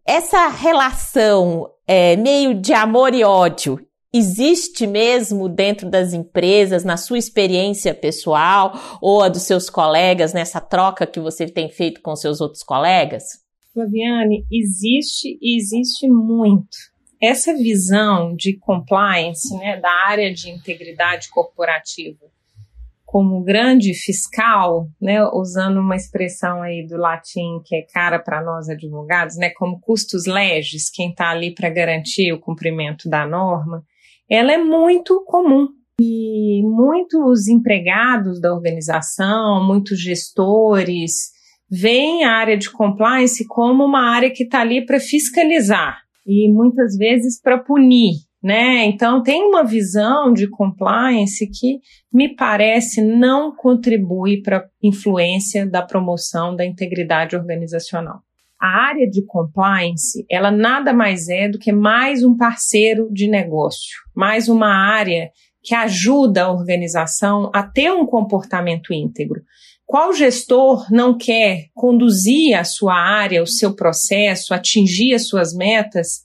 essa 0.05 0.47
relação 0.47 1.69
é, 1.87 2.15
meio 2.15 2.55
de 2.55 2.73
amor 2.73 3.13
e 3.13 3.23
ódio 3.23 3.79
existe 4.13 4.85
mesmo 4.85 5.47
dentro 5.47 5.89
das 5.89 6.13
empresas, 6.13 6.83
na 6.83 6.97
sua 6.97 7.17
experiência 7.17 7.93
pessoal 7.93 8.73
ou 9.01 9.21
a 9.21 9.29
dos 9.29 9.43
seus 9.43 9.69
colegas, 9.69 10.33
nessa 10.33 10.59
troca 10.59 11.07
que 11.07 11.19
você 11.19 11.45
tem 11.45 11.69
feito 11.69 12.01
com 12.01 12.15
seus 12.15 12.41
outros 12.41 12.63
colegas? 12.63 13.23
Flaviane, 13.73 14.45
existe 14.51 15.37
e 15.41 15.55
existe 15.55 16.09
muito 16.09 16.90
essa 17.21 17.53
visão 17.53 18.35
de 18.35 18.57
compliance, 18.57 19.55
né, 19.57 19.79
da 19.79 19.91
área 20.07 20.33
de 20.33 20.49
integridade 20.49 21.29
corporativa, 21.29 22.25
como 23.05 23.43
grande 23.43 23.93
fiscal, 23.93 24.87
né, 24.99 25.21
usando 25.33 25.81
uma 25.81 25.95
expressão 25.95 26.63
aí 26.63 26.87
do 26.87 26.97
latim 26.97 27.61
que 27.65 27.75
é 27.75 27.81
cara 27.81 28.17
para 28.17 28.41
nós 28.41 28.69
advogados, 28.69 29.35
né, 29.35 29.49
como 29.49 29.79
custos 29.79 30.25
legis, 30.25 30.89
quem 30.89 31.09
está 31.09 31.29
ali 31.29 31.53
para 31.53 31.69
garantir 31.69 32.31
o 32.31 32.39
cumprimento 32.39 33.09
da 33.09 33.27
norma, 33.27 33.83
ela 34.29 34.53
é 34.53 34.57
muito 34.57 35.23
comum. 35.25 35.67
E 35.99 36.63
muitos 36.63 37.47
empregados 37.47 38.41
da 38.41 38.51
organização, 38.51 39.63
muitos 39.63 40.01
gestores, 40.01 41.31
veem 41.69 42.23
a 42.23 42.31
área 42.31 42.57
de 42.57 42.71
compliance 42.71 43.45
como 43.45 43.85
uma 43.85 44.09
área 44.09 44.31
que 44.31 44.43
está 44.43 44.61
ali 44.61 44.85
para 44.85 44.99
fiscalizar, 44.99 45.99
e 46.31 46.51
muitas 46.51 46.95
vezes 46.95 47.41
para 47.41 47.57
punir, 47.57 48.13
né? 48.41 48.85
Então 48.85 49.21
tem 49.21 49.43
uma 49.43 49.63
visão 49.63 50.31
de 50.31 50.47
compliance 50.49 51.45
que 51.47 51.79
me 52.11 52.33
parece 52.33 53.01
não 53.01 53.53
contribui 53.53 54.41
para 54.41 54.59
a 54.59 54.65
influência 54.81 55.69
da 55.69 55.81
promoção 55.81 56.55
da 56.55 56.65
integridade 56.65 57.35
organizacional. 57.35 58.21
A 58.59 58.67
área 58.67 59.09
de 59.09 59.25
compliance, 59.25 60.23
ela 60.29 60.51
nada 60.51 60.93
mais 60.93 61.27
é 61.27 61.49
do 61.49 61.59
que 61.59 61.71
mais 61.71 62.23
um 62.23 62.37
parceiro 62.37 63.09
de 63.11 63.27
negócio, 63.27 63.99
mais 64.15 64.47
uma 64.47 64.67
área 64.67 65.31
que 65.63 65.75
ajuda 65.75 66.43
a 66.43 66.51
organização 66.51 67.51
a 67.53 67.61
ter 67.61 67.91
um 67.91 68.05
comportamento 68.05 68.93
íntegro. 68.93 69.41
Qual 69.91 70.13
gestor 70.13 70.87
não 70.89 71.17
quer 71.17 71.65
conduzir 71.73 72.57
a 72.57 72.63
sua 72.63 72.95
área, 72.95 73.43
o 73.43 73.45
seu 73.45 73.75
processo, 73.75 74.53
atingir 74.53 75.13
as 75.13 75.27
suas 75.27 75.53
metas, 75.53 76.21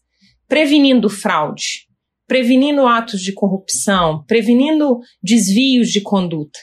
prevenindo 0.46 1.10
fraude, 1.10 1.88
prevenindo 2.28 2.86
atos 2.86 3.20
de 3.20 3.32
corrupção, 3.32 4.22
prevenindo 4.24 5.00
desvios 5.20 5.88
de 5.88 6.00
conduta? 6.00 6.56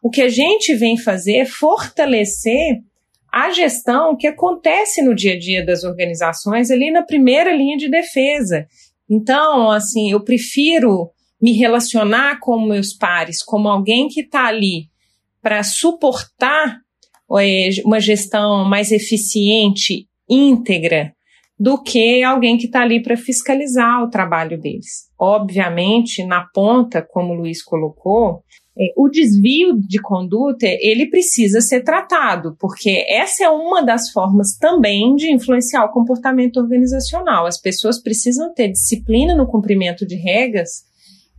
O 0.00 0.08
que 0.08 0.22
a 0.22 0.28
gente 0.28 0.76
vem 0.76 0.96
fazer 0.96 1.38
é 1.38 1.44
fortalecer 1.44 2.76
a 3.32 3.50
gestão 3.50 4.16
que 4.16 4.28
acontece 4.28 5.02
no 5.02 5.12
dia 5.12 5.34
a 5.34 5.38
dia 5.40 5.66
das 5.66 5.82
organizações 5.82 6.70
ali 6.70 6.88
na 6.92 7.02
primeira 7.02 7.52
linha 7.52 7.76
de 7.76 7.90
defesa. 7.90 8.64
Então, 9.10 9.72
assim, 9.72 10.12
eu 10.12 10.22
prefiro 10.22 11.10
me 11.42 11.50
relacionar 11.50 12.38
com 12.38 12.64
meus 12.64 12.94
pares 12.94 13.42
como 13.42 13.68
alguém 13.68 14.06
que 14.06 14.20
está 14.20 14.46
ali 14.46 14.93
para 15.44 15.62
suportar 15.62 16.78
é, 17.38 17.68
uma 17.84 18.00
gestão 18.00 18.64
mais 18.64 18.90
eficiente, 18.90 20.08
íntegra, 20.28 21.12
do 21.60 21.80
que 21.80 22.22
alguém 22.22 22.56
que 22.56 22.64
está 22.64 22.80
ali 22.80 23.02
para 23.02 23.14
fiscalizar 23.14 24.02
o 24.02 24.08
trabalho 24.08 24.58
deles. 24.58 25.04
Obviamente, 25.18 26.24
na 26.24 26.46
ponta, 26.52 27.02
como 27.02 27.34
o 27.34 27.36
Luiz 27.36 27.62
colocou, 27.62 28.42
é, 28.76 28.86
o 28.96 29.08
desvio 29.10 29.78
de 29.78 30.00
conduta 30.00 30.66
ele 30.66 31.10
precisa 31.10 31.60
ser 31.60 31.82
tratado, 31.82 32.56
porque 32.58 33.04
essa 33.06 33.44
é 33.44 33.50
uma 33.50 33.82
das 33.82 34.10
formas 34.10 34.56
também 34.58 35.14
de 35.14 35.30
influenciar 35.30 35.84
o 35.84 35.92
comportamento 35.92 36.56
organizacional. 36.56 37.46
As 37.46 37.60
pessoas 37.60 38.02
precisam 38.02 38.52
ter 38.54 38.68
disciplina 38.68 39.36
no 39.36 39.46
cumprimento 39.46 40.06
de 40.06 40.16
regras 40.16 40.70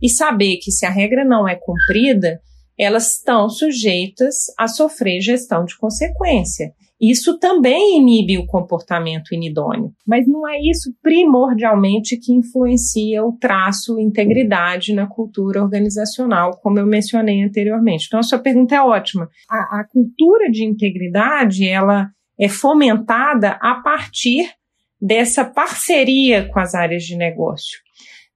e 0.00 0.08
saber 0.08 0.58
que 0.58 0.70
se 0.70 0.86
a 0.86 0.90
regra 0.90 1.24
não 1.24 1.46
é 1.46 1.56
cumprida, 1.56 2.40
elas 2.78 3.16
estão 3.16 3.48
sujeitas 3.48 4.46
a 4.58 4.68
sofrer 4.68 5.20
gestão 5.20 5.64
de 5.64 5.76
consequência. 5.76 6.72
Isso 7.00 7.38
também 7.38 7.98
inibe 7.98 8.38
o 8.38 8.46
comportamento 8.46 9.34
inidôneo, 9.34 9.92
mas 10.06 10.26
não 10.26 10.48
é 10.48 10.58
isso 10.58 10.94
primordialmente 11.02 12.16
que 12.16 12.32
influencia 12.32 13.22
o 13.22 13.32
traço 13.32 13.98
integridade 14.00 14.94
na 14.94 15.06
cultura 15.06 15.62
organizacional, 15.62 16.58
como 16.62 16.78
eu 16.78 16.86
mencionei 16.86 17.42
anteriormente. 17.42 18.06
Então, 18.06 18.20
a 18.20 18.22
sua 18.22 18.38
pergunta 18.38 18.74
é 18.74 18.80
ótima. 18.80 19.28
A, 19.48 19.80
a 19.80 19.84
cultura 19.84 20.50
de 20.50 20.64
integridade, 20.64 21.68
ela 21.68 22.08
é 22.40 22.48
fomentada 22.48 23.58
a 23.60 23.74
partir 23.82 24.50
dessa 25.00 25.44
parceria 25.44 26.48
com 26.50 26.58
as 26.58 26.74
áreas 26.74 27.02
de 27.02 27.14
negócio. 27.14 27.85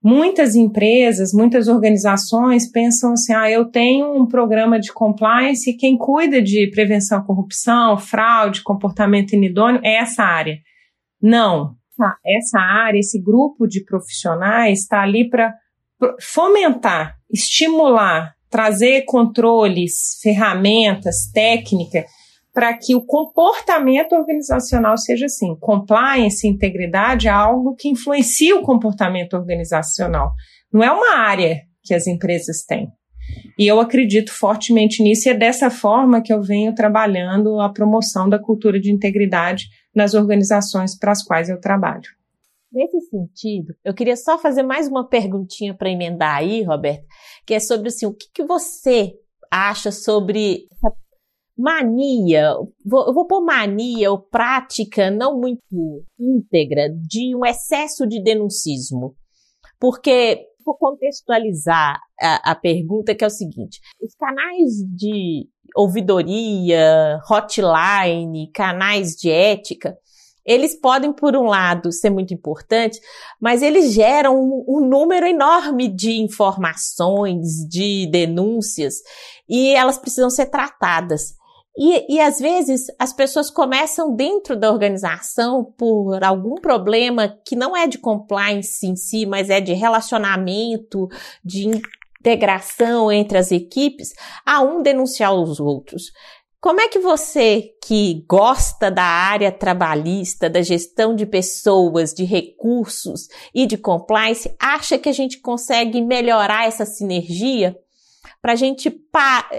Muitas 0.02 0.54
empresas, 0.54 1.32
muitas 1.32 1.68
organizações 1.68 2.70
pensam 2.70 3.12
assim: 3.12 3.34
ah, 3.34 3.50
eu 3.50 3.66
tenho 3.66 4.14
um 4.14 4.26
programa 4.26 4.80
de 4.80 4.92
compliance 4.92 5.68
e 5.68 5.76
quem 5.76 5.98
cuida 5.98 6.40
de 6.40 6.70
prevenção 6.70 7.18
à 7.18 7.22
corrupção, 7.22 7.98
fraude, 7.98 8.62
comportamento 8.62 9.34
inidôneo 9.34 9.80
é 9.84 9.96
essa 9.96 10.22
área. 10.22 10.58
Não. 11.20 11.74
Essa 12.24 12.58
área, 12.58 12.98
esse 12.98 13.20
grupo 13.20 13.66
de 13.66 13.84
profissionais 13.84 14.80
está 14.80 15.02
ali 15.02 15.28
para 15.28 15.52
fomentar, 16.18 17.16
estimular, 17.30 18.32
trazer 18.48 19.02
controles, 19.04 20.18
ferramentas, 20.22 21.30
técnica 21.30 22.06
para 22.60 22.76
que 22.76 22.94
o 22.94 23.00
comportamento 23.00 24.12
organizacional 24.12 24.98
seja 24.98 25.24
assim. 25.24 25.56
Compliance, 25.58 26.46
integridade 26.46 27.26
é 27.26 27.30
algo 27.30 27.74
que 27.74 27.88
influencia 27.88 28.54
o 28.54 28.60
comportamento 28.60 29.32
organizacional. 29.32 30.34
Não 30.70 30.84
é 30.84 30.92
uma 30.92 31.16
área 31.16 31.62
que 31.82 31.94
as 31.94 32.06
empresas 32.06 32.62
têm. 32.66 32.92
E 33.58 33.66
eu 33.66 33.80
acredito 33.80 34.30
fortemente 34.30 35.02
nisso 35.02 35.26
e 35.26 35.32
é 35.32 35.34
dessa 35.34 35.70
forma 35.70 36.20
que 36.20 36.30
eu 36.30 36.42
venho 36.42 36.74
trabalhando 36.74 37.58
a 37.62 37.72
promoção 37.72 38.28
da 38.28 38.38
cultura 38.38 38.78
de 38.78 38.92
integridade 38.92 39.64
nas 39.96 40.12
organizações 40.12 40.98
para 40.98 41.12
as 41.12 41.22
quais 41.22 41.48
eu 41.48 41.58
trabalho. 41.58 42.10
Nesse 42.70 43.00
sentido, 43.08 43.72
eu 43.82 43.94
queria 43.94 44.16
só 44.16 44.36
fazer 44.38 44.64
mais 44.64 44.86
uma 44.86 45.08
perguntinha 45.08 45.74
para 45.74 45.88
emendar 45.88 46.36
aí, 46.36 46.62
Roberto, 46.62 47.06
que 47.46 47.54
é 47.54 47.58
sobre 47.58 47.88
assim, 47.88 48.04
o 48.04 48.12
que, 48.12 48.26
que 48.34 48.44
você 48.44 49.14
acha 49.50 49.90
sobre 49.90 50.66
essa 50.70 50.94
mania, 51.56 52.54
vou, 52.84 53.06
eu 53.06 53.14
vou 53.14 53.26
pôr 53.26 53.42
mania 53.42 54.10
ou 54.10 54.18
prática 54.18 55.10
não 55.10 55.38
muito 55.38 56.04
íntegra 56.18 56.88
de 56.88 57.34
um 57.34 57.44
excesso 57.44 58.06
de 58.06 58.22
denuncismo. 58.22 59.14
Porque, 59.78 60.46
vou 60.64 60.76
contextualizar 60.76 62.00
a, 62.20 62.52
a 62.52 62.54
pergunta, 62.54 63.14
que 63.14 63.24
é 63.24 63.26
o 63.26 63.30
seguinte: 63.30 63.80
os 64.00 64.14
canais 64.14 64.84
de 64.94 65.48
ouvidoria, 65.76 67.18
hotline, 67.30 68.50
canais 68.52 69.14
de 69.14 69.30
ética, 69.30 69.96
eles 70.44 70.74
podem, 70.74 71.12
por 71.12 71.36
um 71.36 71.44
lado, 71.44 71.92
ser 71.92 72.10
muito 72.10 72.32
importantes, 72.32 72.98
mas 73.40 73.62
eles 73.62 73.92
geram 73.92 74.36
um, 74.36 74.64
um, 74.66 74.80
número 74.80 75.26
enorme 75.26 75.86
de 75.86 76.20
informações, 76.20 77.66
de 77.68 78.08
denúncias, 78.10 78.96
e 79.48 79.70
elas 79.70 79.98
precisam 79.98 80.30
ser 80.30 80.46
tratadas. 80.46 81.34
E, 81.82 82.16
e 82.16 82.20
às 82.20 82.38
vezes 82.38 82.88
as 82.98 83.10
pessoas 83.10 83.50
começam 83.50 84.14
dentro 84.14 84.54
da 84.54 84.70
organização 84.70 85.64
por 85.64 86.22
algum 86.22 86.56
problema 86.56 87.38
que 87.42 87.56
não 87.56 87.74
é 87.74 87.86
de 87.86 87.96
compliance 87.96 88.86
em 88.86 88.94
si, 88.94 89.24
mas 89.24 89.48
é 89.48 89.62
de 89.62 89.72
relacionamento, 89.72 91.08
de 91.42 91.70
integração 92.20 93.10
entre 93.10 93.38
as 93.38 93.50
equipes, 93.50 94.12
a 94.44 94.60
um 94.60 94.82
denunciar 94.82 95.32
os 95.32 95.58
outros. 95.58 96.12
Como 96.60 96.82
é 96.82 96.88
que 96.88 96.98
você, 96.98 97.70
que 97.82 98.26
gosta 98.28 98.90
da 98.90 99.02
área 99.02 99.50
trabalhista, 99.50 100.50
da 100.50 100.60
gestão 100.60 101.16
de 101.16 101.24
pessoas, 101.24 102.12
de 102.12 102.24
recursos 102.24 103.28
e 103.54 103.64
de 103.64 103.78
compliance, 103.78 104.54
acha 104.60 104.98
que 104.98 105.08
a 105.08 105.12
gente 105.14 105.40
consegue 105.40 106.02
melhorar 106.02 106.66
essa 106.66 106.84
sinergia 106.84 107.74
para 108.40 108.52
a 108.52 108.56
gente 108.56 108.88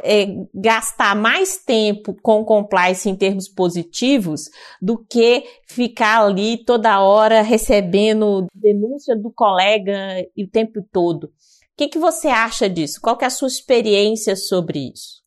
é, 0.03 0.27
gastar 0.53 1.15
mais 1.15 1.57
tempo 1.57 2.15
com 2.21 2.43
compliance 2.43 3.09
em 3.09 3.15
termos 3.15 3.47
positivos 3.47 4.49
do 4.81 4.97
que 4.97 5.43
ficar 5.67 6.23
ali 6.23 6.63
toda 6.63 7.01
hora 7.01 7.41
recebendo 7.41 8.47
denúncia 8.53 9.15
do 9.15 9.31
colega 9.31 10.25
o 10.43 10.47
tempo 10.47 10.81
todo? 10.91 11.25
O 11.25 11.29
que, 11.77 11.87
que 11.87 11.99
você 11.99 12.27
acha 12.27 12.69
disso? 12.69 12.99
Qual 13.01 13.17
que 13.17 13.23
é 13.23 13.27
a 13.27 13.31
sua 13.31 13.47
experiência 13.47 14.35
sobre 14.35 14.91
isso? 14.93 15.21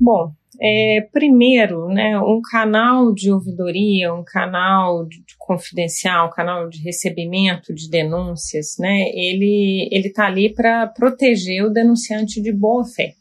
Bom, 0.00 0.32
é, 0.60 1.06
primeiro, 1.12 1.86
né, 1.88 2.18
um 2.18 2.40
canal 2.42 3.12
de 3.12 3.30
ouvidoria, 3.30 4.12
um 4.12 4.24
canal 4.24 5.06
de, 5.06 5.18
de 5.18 5.36
confidencial, 5.38 6.26
um 6.26 6.30
canal 6.30 6.68
de 6.68 6.82
recebimento 6.82 7.72
de 7.72 7.88
denúncias, 7.88 8.76
né, 8.78 9.08
ele 9.14 9.88
está 9.92 10.26
ali 10.26 10.52
para 10.52 10.86
proteger 10.88 11.64
o 11.64 11.70
denunciante 11.70 12.42
de 12.42 12.52
boa 12.52 12.84
fé. 12.84 13.12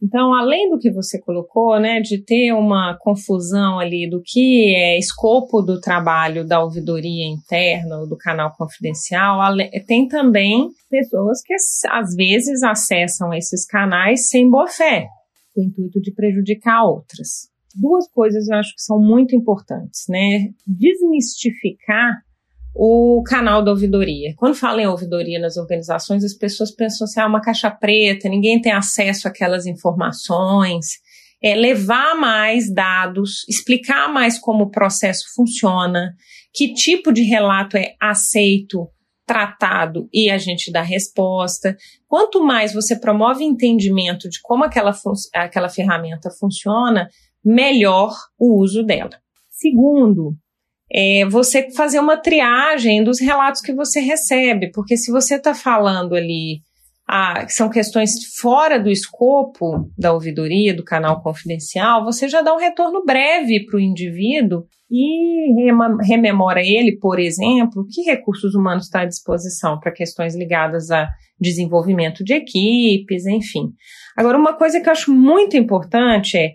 Então, 0.00 0.34
além 0.34 0.68
do 0.68 0.80
que 0.80 0.90
você 0.90 1.20
colocou, 1.20 1.78
né, 1.78 2.00
de 2.00 2.18
ter 2.18 2.52
uma 2.52 2.98
confusão 3.00 3.78
ali 3.78 4.10
do 4.10 4.20
que 4.20 4.74
é 4.74 4.98
escopo 4.98 5.62
do 5.62 5.80
trabalho 5.80 6.44
da 6.44 6.60
ouvidoria 6.60 7.24
interna 7.24 7.98
ou 8.00 8.08
do 8.08 8.16
canal 8.16 8.52
confidencial, 8.56 9.38
tem 9.86 10.08
também 10.08 10.70
pessoas 10.90 11.40
que 11.40 11.54
às 11.54 12.16
vezes 12.16 12.64
acessam 12.64 13.32
esses 13.32 13.64
canais 13.64 14.28
sem 14.28 14.50
boa 14.50 14.66
fé, 14.66 15.06
com 15.54 15.60
o 15.60 15.64
intuito 15.64 16.00
de 16.00 16.12
prejudicar 16.12 16.84
outras. 16.84 17.50
Duas 17.74 18.08
coisas 18.10 18.48
eu 18.48 18.56
acho 18.56 18.74
que 18.74 18.82
são 18.82 18.98
muito 18.98 19.34
importantes, 19.34 20.04
né? 20.08 20.50
Desmistificar 20.66 22.22
o 22.74 23.22
canal 23.26 23.62
da 23.62 23.70
ouvidoria. 23.70 24.34
Quando 24.36 24.54
fala 24.54 24.82
em 24.82 24.86
ouvidoria 24.86 25.38
nas 25.38 25.56
organizações, 25.56 26.24
as 26.24 26.34
pessoas 26.34 26.70
pensam 26.70 27.04
assim, 27.04 27.20
ah, 27.20 27.26
uma 27.26 27.40
caixa 27.40 27.70
preta, 27.70 28.28
ninguém 28.28 28.60
tem 28.60 28.72
acesso 28.72 29.28
àquelas 29.28 29.66
informações. 29.66 30.86
É 31.42 31.54
levar 31.54 32.14
mais 32.14 32.72
dados, 32.72 33.46
explicar 33.48 34.12
mais 34.12 34.38
como 34.38 34.64
o 34.64 34.70
processo 34.70 35.24
funciona, 35.34 36.14
que 36.54 36.72
tipo 36.72 37.12
de 37.12 37.22
relato 37.22 37.76
é 37.76 37.94
aceito 38.00 38.88
tratado 39.26 40.08
e 40.12 40.30
a 40.30 40.38
gente 40.38 40.70
dá 40.70 40.82
resposta. 40.82 41.76
Quanto 42.08 42.44
mais 42.44 42.72
você 42.72 42.96
promove 42.96 43.44
entendimento 43.44 44.28
de 44.28 44.40
como 44.42 44.64
aquela, 44.64 44.92
aquela 45.34 45.68
ferramenta 45.68 46.30
funciona, 46.30 47.08
melhor 47.44 48.14
o 48.38 48.60
uso 48.60 48.82
dela. 48.82 49.10
Segundo, 49.50 50.34
é 50.92 51.24
você 51.26 51.70
fazer 51.70 51.98
uma 51.98 52.16
triagem 52.16 53.02
dos 53.02 53.20
relatos 53.20 53.62
que 53.62 53.72
você 53.72 54.00
recebe, 54.00 54.70
porque 54.72 54.96
se 54.96 55.10
você 55.10 55.36
está 55.36 55.54
falando 55.54 56.14
ali 56.14 56.60
que 57.46 57.52
são 57.52 57.68
questões 57.68 58.12
fora 58.40 58.78
do 58.78 58.90
escopo 58.90 59.90
da 59.98 60.12
ouvidoria, 60.14 60.74
do 60.74 60.82
canal 60.82 61.22
confidencial, 61.22 62.04
você 62.04 62.26
já 62.26 62.40
dá 62.40 62.54
um 62.54 62.58
retorno 62.58 63.04
breve 63.04 63.66
para 63.66 63.76
o 63.76 63.80
indivíduo 63.80 64.64
e 64.90 65.46
rememora 66.06 66.60
ele, 66.60 66.98
por 66.98 67.18
exemplo, 67.18 67.86
que 67.90 68.02
recursos 68.02 68.54
humanos 68.54 68.84
está 68.84 69.02
à 69.02 69.06
disposição 69.06 69.78
para 69.78 69.92
questões 69.92 70.34
ligadas 70.34 70.90
a 70.90 71.08
desenvolvimento 71.38 72.24
de 72.24 72.34
equipes, 72.34 73.26
enfim. 73.26 73.70
Agora, 74.16 74.38
uma 74.38 74.56
coisa 74.56 74.80
que 74.80 74.88
eu 74.88 74.92
acho 74.92 75.12
muito 75.12 75.56
importante 75.56 76.36
é, 76.36 76.52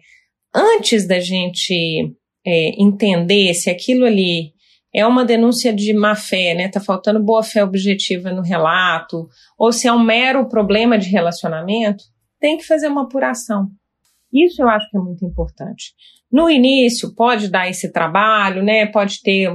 antes 0.56 1.08
da 1.08 1.20
gente 1.20 2.14
é, 2.46 2.82
entender 2.82 3.54
se 3.54 3.70
aquilo 3.70 4.06
ali 4.06 4.54
é 4.94 5.06
uma 5.06 5.26
denúncia 5.26 5.74
de 5.74 5.94
má 5.94 6.16
fé, 6.16 6.54
né? 6.54 6.70
Tá 6.70 6.80
faltando 6.80 7.24
boa 7.24 7.44
fé 7.44 7.64
objetiva 7.64 8.32
no 8.32 8.42
relato, 8.42 9.28
ou 9.58 9.72
se 9.72 9.88
é 9.88 9.94
um 9.94 10.04
mero 10.04 10.48
problema 10.48 10.98
de 10.98 11.10
relacionamento, 11.10 12.04
tem 12.40 12.58
que 12.58 12.66
fazer 12.66 12.88
uma 12.88 13.04
apuração. 13.04 13.70
Isso 14.34 14.62
eu 14.62 14.70
acho 14.70 14.90
que 14.90 14.98
é 14.98 15.00
muito 15.00 15.26
importante. 15.26 15.94
No 16.32 16.50
início, 16.50 17.16
pode 17.16 17.50
dar 17.50 17.70
esse 17.70 17.92
trabalho, 17.92 18.62
né? 18.62 18.86
Pode 18.86 19.22
ter 19.22 19.50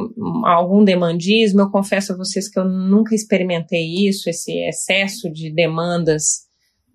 algum 0.45 0.83
demandismo. 0.83 1.61
Eu 1.61 1.71
confesso 1.71 2.13
a 2.13 2.17
vocês 2.17 2.49
que 2.49 2.59
eu 2.59 2.65
nunca 2.65 3.15
experimentei 3.15 4.09
isso, 4.09 4.31
esse 4.31 4.53
excesso 4.67 5.31
de 5.31 5.53
demandas 5.53 6.47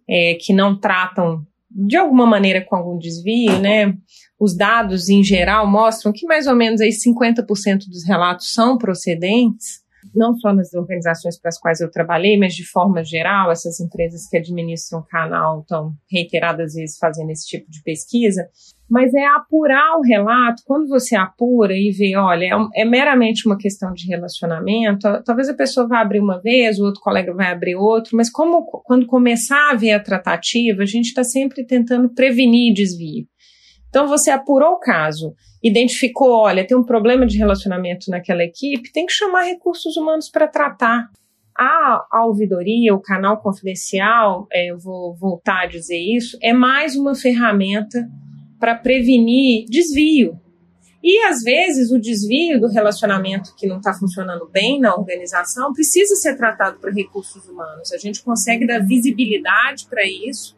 é, 0.09 0.35
que 0.39 0.51
não 0.51 0.79
tratam 0.79 1.45
de 1.69 1.95
alguma 1.95 2.25
maneira 2.25 2.65
com 2.65 2.75
algum 2.75 2.97
desvio, 2.97 3.59
né? 3.59 3.93
Os 4.39 4.55
dados 4.55 5.09
em 5.09 5.23
geral 5.23 5.69
mostram 5.69 6.11
que 6.13 6.25
mais 6.25 6.47
ou 6.47 6.55
menos 6.55 6.81
aí 6.81 6.89
50% 6.89 7.87
dos 7.87 8.05
relatos 8.05 8.53
são 8.53 8.77
procedentes 8.77 9.87
não 10.15 10.35
só 10.37 10.53
nas 10.53 10.73
organizações 10.73 11.39
para 11.39 11.49
as 11.49 11.59
quais 11.59 11.81
eu 11.81 11.89
trabalhei, 11.89 12.37
mas 12.37 12.53
de 12.53 12.65
forma 12.65 13.03
geral, 13.03 13.51
essas 13.51 13.79
empresas 13.79 14.27
que 14.27 14.37
administram 14.37 15.05
canal 15.09 15.61
estão 15.61 15.93
reiteradas 16.09 16.73
vezes 16.73 16.97
fazendo 16.97 17.31
esse 17.31 17.47
tipo 17.47 17.69
de 17.69 17.81
pesquisa, 17.83 18.47
mas 18.89 19.13
é 19.13 19.25
apurar 19.25 19.97
o 19.97 20.01
relato, 20.01 20.63
quando 20.65 20.87
você 20.87 21.15
apura 21.15 21.73
e 21.73 21.91
vê, 21.91 22.15
olha, 22.15 22.45
é, 22.45 22.81
é 22.81 22.85
meramente 22.85 23.45
uma 23.45 23.57
questão 23.57 23.93
de 23.93 24.07
relacionamento, 24.07 25.01
talvez 25.25 25.49
a 25.49 25.53
pessoa 25.53 25.87
vá 25.87 25.99
abrir 25.99 26.19
uma 26.19 26.39
vez, 26.41 26.79
o 26.79 26.85
outro 26.85 27.01
colega 27.01 27.33
vai 27.33 27.51
abrir 27.51 27.75
outro, 27.75 28.15
mas 28.15 28.29
como 28.29 28.65
quando 28.85 29.05
começar 29.05 29.71
a 29.71 29.75
ver 29.75 29.91
a 29.91 29.99
tratativa, 29.99 30.83
a 30.83 30.85
gente 30.85 31.07
está 31.07 31.23
sempre 31.23 31.65
tentando 31.65 32.09
prevenir 32.09 32.73
desvio. 32.73 33.25
Então 33.89 34.07
você 34.07 34.29
apurou 34.29 34.73
o 34.73 34.79
caso, 34.79 35.33
identificou, 35.63 36.31
olha, 36.31 36.65
tem 36.65 36.77
um 36.77 36.83
problema 36.83 37.25
de 37.25 37.37
relacionamento 37.37 38.09
naquela 38.09 38.43
equipe, 38.43 38.91
tem 38.91 39.05
que 39.05 39.13
chamar 39.13 39.43
recursos 39.43 39.95
humanos 39.97 40.29
para 40.29 40.47
tratar. 40.47 41.09
A, 41.57 42.05
a 42.11 42.25
ouvidoria, 42.25 42.93
o 42.93 43.01
canal 43.01 43.41
confidencial, 43.41 44.47
é, 44.51 44.69
eu 44.69 44.77
vou 44.77 45.15
voltar 45.15 45.63
a 45.63 45.65
dizer 45.65 45.97
isso, 45.97 46.37
é 46.41 46.53
mais 46.53 46.95
uma 46.95 47.15
ferramenta 47.15 48.07
para 48.59 48.75
prevenir 48.75 49.65
desvio. 49.67 50.39
E 51.01 51.19
às 51.25 51.41
vezes 51.41 51.91
o 51.91 51.99
desvio 51.99 52.59
do 52.59 52.67
relacionamento 52.67 53.55
que 53.55 53.67
não 53.67 53.77
está 53.77 53.93
funcionando 53.93 54.47
bem 54.49 54.79
na 54.79 54.95
organização 54.95 55.71
precisa 55.71 56.15
ser 56.15 56.35
tratado 56.35 56.79
por 56.79 56.91
recursos 56.91 57.47
humanos. 57.47 57.93
A 57.93 57.97
gente 57.97 58.21
consegue 58.23 58.67
dar 58.67 58.85
visibilidade 58.85 59.87
para 59.87 60.03
isso 60.05 60.56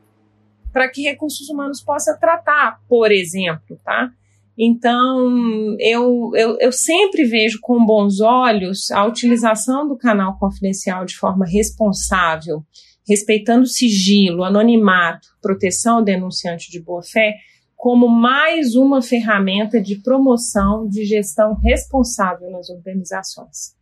para 0.80 0.90
que 0.90 1.02
recursos 1.02 1.50
humanos 1.50 1.82
possa 1.82 2.18
tratar, 2.18 2.80
por 2.88 3.12
exemplo, 3.12 3.78
tá? 3.84 4.10
Então, 4.58 5.76
eu, 5.78 6.32
eu, 6.34 6.58
eu 6.58 6.72
sempre 6.72 7.26
vejo 7.26 7.60
com 7.62 7.86
bons 7.86 8.22
olhos 8.22 8.90
a 8.92 9.06
utilização 9.06 9.86
do 9.86 9.98
canal 9.98 10.40
confidencial 10.40 11.04
de 11.04 11.18
forma 11.18 11.46
responsável, 11.46 12.64
respeitando 13.06 13.68
sigilo, 13.68 14.42
anonimato, 14.42 15.28
proteção 15.42 15.98
ao 15.98 16.02
denunciante 16.02 16.72
de 16.72 16.82
boa-fé, 16.82 17.36
como 17.76 18.08
mais 18.08 18.74
uma 18.74 19.02
ferramenta 19.02 19.82
de 19.82 19.98
promoção 19.98 20.88
de 20.88 21.04
gestão 21.04 21.56
responsável 21.56 22.50
nas 22.50 22.70
organizações. 22.70 23.78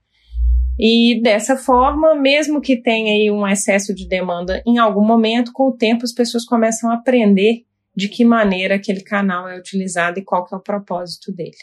E 0.80 1.20
dessa 1.22 1.58
forma, 1.58 2.14
mesmo 2.16 2.62
que 2.62 2.78
tenha 2.78 3.14
aí 3.14 3.32
um 3.32 3.48
excesso 3.48 3.94
de 3.96 4.08
demanda 4.08 4.62
em 4.66 4.78
algum 4.78 5.04
momento, 5.04 5.52
com 5.52 5.70
o 5.70 5.76
tempo 5.76 6.04
as 6.04 6.14
pessoas 6.14 6.46
começam 6.46 6.92
a 6.92 6.96
aprender 6.96 7.66
de 7.96 8.08
que 8.08 8.24
maneira 8.24 8.76
aquele 8.76 9.02
canal 9.02 9.50
é 9.50 9.58
utilizado 9.58 10.20
e 10.20 10.24
qual 10.24 10.46
que 10.46 10.54
é 10.54 10.58
o 10.58 10.62
propósito 10.62 11.32
dele. 11.32 11.58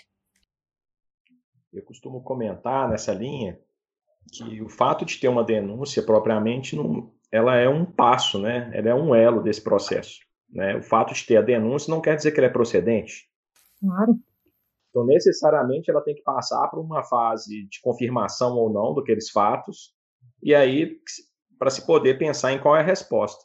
Eu 1.73 1.83
costumo 1.83 2.21
comentar 2.23 2.89
nessa 2.89 3.13
linha 3.13 3.59
que 4.33 4.61
o 4.61 4.69
fato 4.69 5.05
de 5.05 5.19
ter 5.19 5.29
uma 5.29 5.45
denúncia 5.45 6.03
propriamente, 6.03 6.75
não, 6.75 7.13
ela 7.31 7.57
é 7.57 7.69
um 7.69 7.85
passo, 7.85 8.41
né? 8.41 8.71
Ela 8.75 8.91
é 8.91 8.95
um 8.95 9.15
elo 9.15 9.43
desse 9.43 9.63
processo. 9.63 10.19
Né? 10.51 10.77
O 10.77 10.83
fato 10.83 11.15
de 11.15 11.25
ter 11.25 11.37
a 11.37 11.43
denúncia 11.43 11.91
não 11.91 12.01
quer 12.01 12.17
dizer 12.17 12.33
que 12.33 12.39
ela 12.39 12.49
é 12.49 12.53
procedente. 12.53 13.29
Claro. 13.81 14.19
Então, 14.95 15.05
necessariamente, 15.05 15.91
ela 15.91 16.01
tem 16.01 16.15
que 16.15 16.23
passar 16.23 16.69
por 16.69 16.79
uma 16.79 17.03
fase 17.03 17.67
de 17.67 17.81
confirmação 17.83 18.57
ou 18.57 18.73
não 18.73 18.95
daqueles 18.95 19.29
fatos, 19.29 19.93
e 20.41 20.55
aí, 20.55 20.99
para 21.59 21.69
se 21.69 21.85
poder 21.85 22.17
pensar 22.17 22.53
em 22.53 22.61
qual 22.61 22.77
é 22.77 22.81
a 22.81 22.85
resposta. 22.85 23.45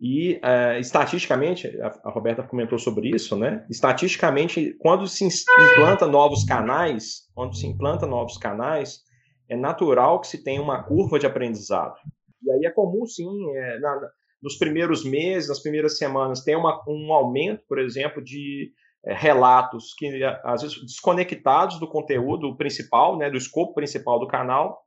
E, 0.00 0.36
uh, 0.36 0.78
estatisticamente, 0.78 1.66
a, 1.80 2.10
Roberta 2.10 2.44
comentou 2.44 2.78
sobre 2.78 3.08
isso, 3.08 3.36
né? 3.36 3.66
Estatisticamente, 3.68 4.72
quando 4.78 5.08
se 5.08 5.24
implanta 5.24 6.06
novos 6.06 6.44
canais, 6.44 7.28
quando 7.34 7.56
se 7.56 7.66
implanta 7.66 8.06
novos 8.06 8.38
canais, 8.38 9.00
é 9.48 9.56
natural 9.56 10.20
que 10.20 10.28
se 10.28 10.44
tenha 10.44 10.62
uma 10.62 10.80
curva 10.80 11.18
de 11.18 11.26
aprendizado. 11.26 11.96
E 12.44 12.52
aí 12.52 12.66
é 12.66 12.70
comum, 12.70 13.04
sim, 13.04 13.26
é, 13.56 13.80
na, 13.80 14.00
nos 14.40 14.56
primeiros 14.56 15.04
meses, 15.04 15.48
nas 15.48 15.60
primeiras 15.60 15.98
semanas, 15.98 16.44
ter 16.44 16.54
uma, 16.54 16.84
um 16.86 17.12
aumento, 17.12 17.64
por 17.66 17.80
exemplo, 17.80 18.22
de 18.22 18.70
relatos 19.14 19.94
que 19.96 20.24
às 20.44 20.62
vezes 20.62 20.80
desconectados 20.82 21.78
do 21.78 21.88
conteúdo 21.88 22.56
principal, 22.56 23.16
né, 23.16 23.30
do 23.30 23.36
escopo 23.36 23.74
principal 23.74 24.18
do 24.18 24.26
canal, 24.26 24.82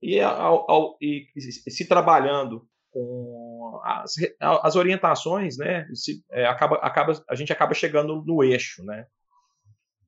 e, 0.00 0.20
ao, 0.20 0.70
ao, 0.70 0.96
e 1.00 1.26
se 1.40 1.88
trabalhando 1.88 2.66
com 2.90 3.80
as, 3.82 4.12
as 4.40 4.76
orientações, 4.76 5.56
né, 5.56 5.86
se, 5.92 6.22
é, 6.30 6.46
acaba, 6.46 6.76
acaba, 6.76 7.12
a 7.28 7.34
gente 7.34 7.52
acaba 7.52 7.74
chegando 7.74 8.22
no 8.24 8.44
eixo, 8.44 8.84
né. 8.84 9.06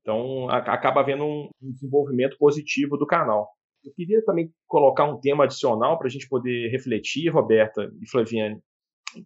Então, 0.00 0.48
a, 0.48 0.58
acaba 0.58 1.00
havendo 1.00 1.24
um 1.24 1.50
desenvolvimento 1.60 2.36
positivo 2.38 2.96
do 2.96 3.06
canal. 3.06 3.50
Eu 3.84 3.92
queria 3.94 4.24
também 4.24 4.52
colocar 4.66 5.04
um 5.04 5.18
tema 5.18 5.44
adicional 5.44 5.98
para 5.98 6.06
a 6.06 6.10
gente 6.10 6.28
poder 6.28 6.70
refletir, 6.70 7.28
Roberta 7.28 7.90
e 8.00 8.08
Flaviane. 8.08 8.60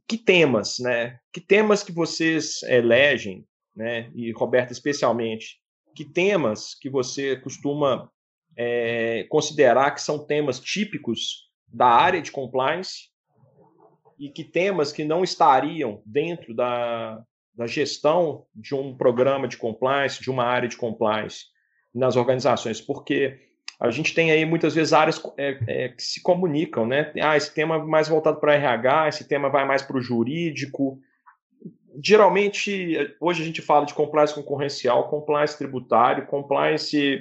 Que 0.06 0.16
temas, 0.16 0.78
né? 0.78 1.18
Que 1.32 1.40
temas 1.40 1.82
que 1.82 1.92
vocês 1.92 2.62
elegem 2.62 3.44
né, 3.74 4.10
e 4.14 4.32
Roberta 4.32 4.72
especialmente, 4.72 5.58
que 5.94 6.04
temas 6.04 6.74
que 6.74 6.88
você 6.88 7.36
costuma 7.36 8.10
é, 8.56 9.26
considerar 9.28 9.92
que 9.92 10.02
são 10.02 10.24
temas 10.26 10.60
típicos 10.60 11.50
da 11.66 11.86
área 11.86 12.20
de 12.20 12.30
compliance 12.30 13.10
e 14.18 14.28
que 14.28 14.44
temas 14.44 14.92
que 14.92 15.04
não 15.04 15.24
estariam 15.24 16.02
dentro 16.04 16.54
da, 16.54 17.22
da 17.54 17.66
gestão 17.66 18.44
de 18.54 18.74
um 18.74 18.96
programa 18.96 19.48
de 19.48 19.56
compliance, 19.56 20.20
de 20.20 20.30
uma 20.30 20.44
área 20.44 20.68
de 20.68 20.76
compliance 20.76 21.46
nas 21.94 22.16
organizações, 22.16 22.80
porque 22.80 23.38
a 23.80 23.90
gente 23.90 24.14
tem 24.14 24.30
aí 24.30 24.44
muitas 24.44 24.74
vezes 24.74 24.92
áreas 24.92 25.20
é, 25.38 25.58
é, 25.66 25.88
que 25.88 26.02
se 26.02 26.22
comunicam, 26.22 26.86
né? 26.86 27.10
Ah, 27.22 27.36
esse 27.36 27.52
tema 27.54 27.76
é 27.76 27.78
mais 27.78 28.08
voltado 28.08 28.38
para 28.38 28.54
RH, 28.54 29.08
esse 29.08 29.26
tema 29.26 29.48
vai 29.48 29.64
mais 29.64 29.80
para 29.80 29.96
o 29.96 30.02
jurídico, 30.02 31.00
geralmente, 32.02 32.96
hoje 33.20 33.42
a 33.42 33.46
gente 33.46 33.62
fala 33.62 33.86
de 33.86 33.94
compliance 33.94 34.34
concorrencial, 34.34 35.08
compliance 35.08 35.56
tributário, 35.56 36.26
compliance 36.26 37.20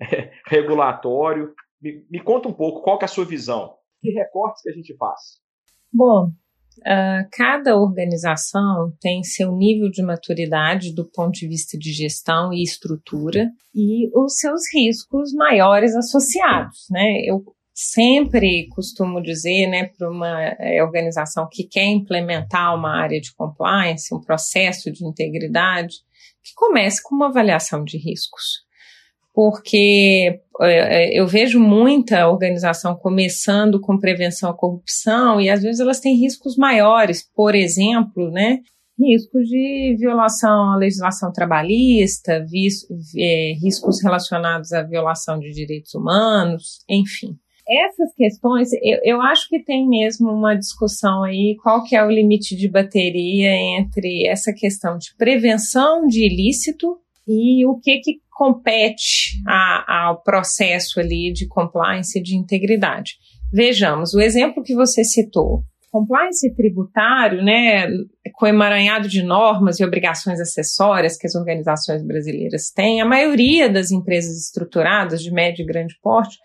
é, 0.00 0.32
regulatório. 0.46 1.54
Me, 1.80 2.04
me, 2.10 2.20
conta 2.20 2.48
um 2.48 2.52
pouco 2.52 2.82
qual 2.82 2.98
é 3.00 3.04
a 3.04 3.08
sua 3.08 3.24
visão. 3.24 3.74
Que 4.00 4.10
recortes 4.10 4.62
que 4.62 4.70
a 4.70 4.72
gente 4.72 4.96
faz? 4.96 5.20
Bom, 5.92 6.28
uh, 6.28 7.28
cada 7.32 7.76
organização 7.76 8.92
tem 9.00 9.22
seu 9.22 9.54
nível 9.54 9.90
de 9.90 10.02
maturidade 10.02 10.94
do 10.94 11.04
ponto 11.10 11.32
de 11.32 11.48
vista 11.48 11.76
de 11.76 11.92
gestão 11.92 12.52
e 12.52 12.62
estrutura 12.62 13.50
e 13.74 14.10
os 14.14 14.38
seus 14.38 14.62
riscos 14.74 15.32
maiores 15.34 15.94
associados, 15.94 16.86
né? 16.90 17.22
Eu 17.26 17.44
sempre 17.74 18.68
costumo 18.68 19.22
dizer, 19.22 19.66
né, 19.66 19.90
para 19.96 20.10
uma 20.10 20.42
é, 20.58 20.82
organização 20.82 21.48
que 21.50 21.64
quer 21.64 21.86
implementar 21.86 22.74
uma 22.74 23.00
área 23.00 23.20
de 23.20 23.32
compliance, 23.34 24.14
um 24.14 24.20
processo 24.20 24.90
de 24.90 25.04
integridade, 25.04 25.96
que 26.42 26.52
comece 26.54 27.02
com 27.02 27.14
uma 27.14 27.28
avaliação 27.28 27.84
de 27.84 27.96
riscos. 27.96 28.64
Porque 29.32 30.40
é, 30.60 31.18
eu 31.18 31.26
vejo 31.26 31.60
muita 31.60 32.28
organização 32.28 32.96
começando 32.96 33.80
com 33.80 33.98
prevenção 33.98 34.50
à 34.50 34.54
corrupção 34.54 35.40
e 35.40 35.48
às 35.48 35.62
vezes 35.62 35.80
elas 35.80 36.00
têm 36.00 36.16
riscos 36.16 36.56
maiores, 36.56 37.26
por 37.34 37.54
exemplo, 37.54 38.30
né, 38.30 38.58
riscos 38.98 39.48
de 39.48 39.96
violação 39.98 40.72
à 40.72 40.76
legislação 40.76 41.32
trabalhista, 41.32 42.44
riscos 43.62 44.02
relacionados 44.02 44.72
à 44.72 44.82
violação 44.82 45.38
de 45.38 45.50
direitos 45.50 45.94
humanos, 45.94 46.84
enfim 46.88 47.38
essas 47.70 48.12
questões, 48.14 48.70
eu, 48.82 48.98
eu 49.04 49.22
acho 49.22 49.48
que 49.48 49.62
tem 49.62 49.88
mesmo 49.88 50.30
uma 50.30 50.54
discussão 50.54 51.22
aí, 51.22 51.56
qual 51.62 51.84
que 51.84 51.94
é 51.94 52.04
o 52.04 52.10
limite 52.10 52.56
de 52.56 52.68
bateria 52.68 53.52
entre 53.78 54.26
essa 54.26 54.52
questão 54.52 54.98
de 54.98 55.14
prevenção 55.16 56.06
de 56.06 56.26
ilícito 56.26 56.98
e 57.28 57.64
o 57.66 57.78
que 57.78 57.98
que 58.00 58.14
compete 58.30 59.40
a, 59.46 60.06
ao 60.06 60.22
processo 60.22 60.98
ali 60.98 61.32
de 61.32 61.46
compliance 61.46 62.18
e 62.18 62.22
de 62.22 62.36
integridade. 62.36 63.16
Vejamos, 63.52 64.14
o 64.14 64.20
exemplo 64.20 64.62
que 64.62 64.74
você 64.74 65.04
citou, 65.04 65.62
compliance 65.92 66.54
tributário, 66.54 67.42
né, 67.42 67.86
com 68.34 68.46
emaranhado 68.46 69.08
de 69.08 69.22
normas 69.22 69.78
e 69.78 69.84
obrigações 69.84 70.40
acessórias 70.40 71.16
que 71.18 71.26
as 71.26 71.34
organizações 71.34 72.02
brasileiras 72.02 72.70
têm, 72.70 73.00
a 73.00 73.04
maioria 73.04 73.68
das 73.68 73.90
empresas 73.90 74.36
estruturadas 74.38 75.22
de 75.22 75.30
médio 75.30 75.62
e 75.62 75.66
grande 75.66 75.94
porte 76.02 76.38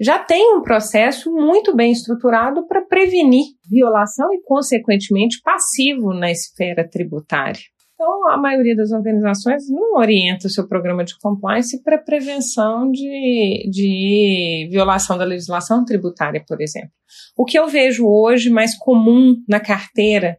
já 0.00 0.18
tem 0.18 0.54
um 0.54 0.62
processo 0.62 1.32
muito 1.32 1.74
bem 1.74 1.92
estruturado 1.92 2.66
para 2.66 2.82
prevenir 2.82 3.44
violação 3.68 4.32
e, 4.32 4.42
consequentemente, 4.42 5.40
passivo 5.42 6.12
na 6.12 6.30
esfera 6.30 6.88
tributária. 6.88 7.60
Então, 7.94 8.28
a 8.28 8.36
maioria 8.36 8.76
das 8.76 8.92
organizações 8.92 9.68
não 9.68 9.96
orienta 9.96 10.46
o 10.46 10.50
seu 10.50 10.68
programa 10.68 11.04
de 11.04 11.18
compliance 11.18 11.82
para 11.82 11.98
prevenção 11.98 12.92
de, 12.92 13.68
de 13.68 14.68
violação 14.70 15.18
da 15.18 15.24
legislação 15.24 15.84
tributária, 15.84 16.44
por 16.46 16.60
exemplo. 16.60 16.90
O 17.36 17.44
que 17.44 17.58
eu 17.58 17.66
vejo 17.66 18.06
hoje 18.06 18.50
mais 18.50 18.76
comum 18.78 19.36
na 19.48 19.58
carteira 19.58 20.38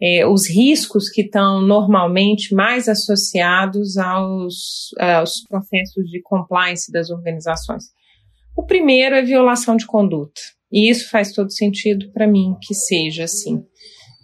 é, 0.00 0.26
os 0.26 0.48
riscos 0.48 1.08
que 1.08 1.22
estão 1.22 1.60
normalmente 1.60 2.54
mais 2.54 2.88
associados 2.88 3.96
aos, 3.96 4.90
aos 4.98 5.42
processos 5.48 6.10
de 6.10 6.20
compliance 6.22 6.90
das 6.90 7.10
organizações. 7.10 7.84
O 8.56 8.64
primeiro 8.64 9.14
é 9.14 9.22
violação 9.22 9.76
de 9.76 9.86
conduta. 9.86 10.40
E 10.72 10.90
isso 10.90 11.10
faz 11.10 11.32
todo 11.32 11.52
sentido 11.52 12.10
para 12.12 12.26
mim 12.26 12.56
que 12.60 12.74
seja 12.74 13.24
assim. 13.24 13.62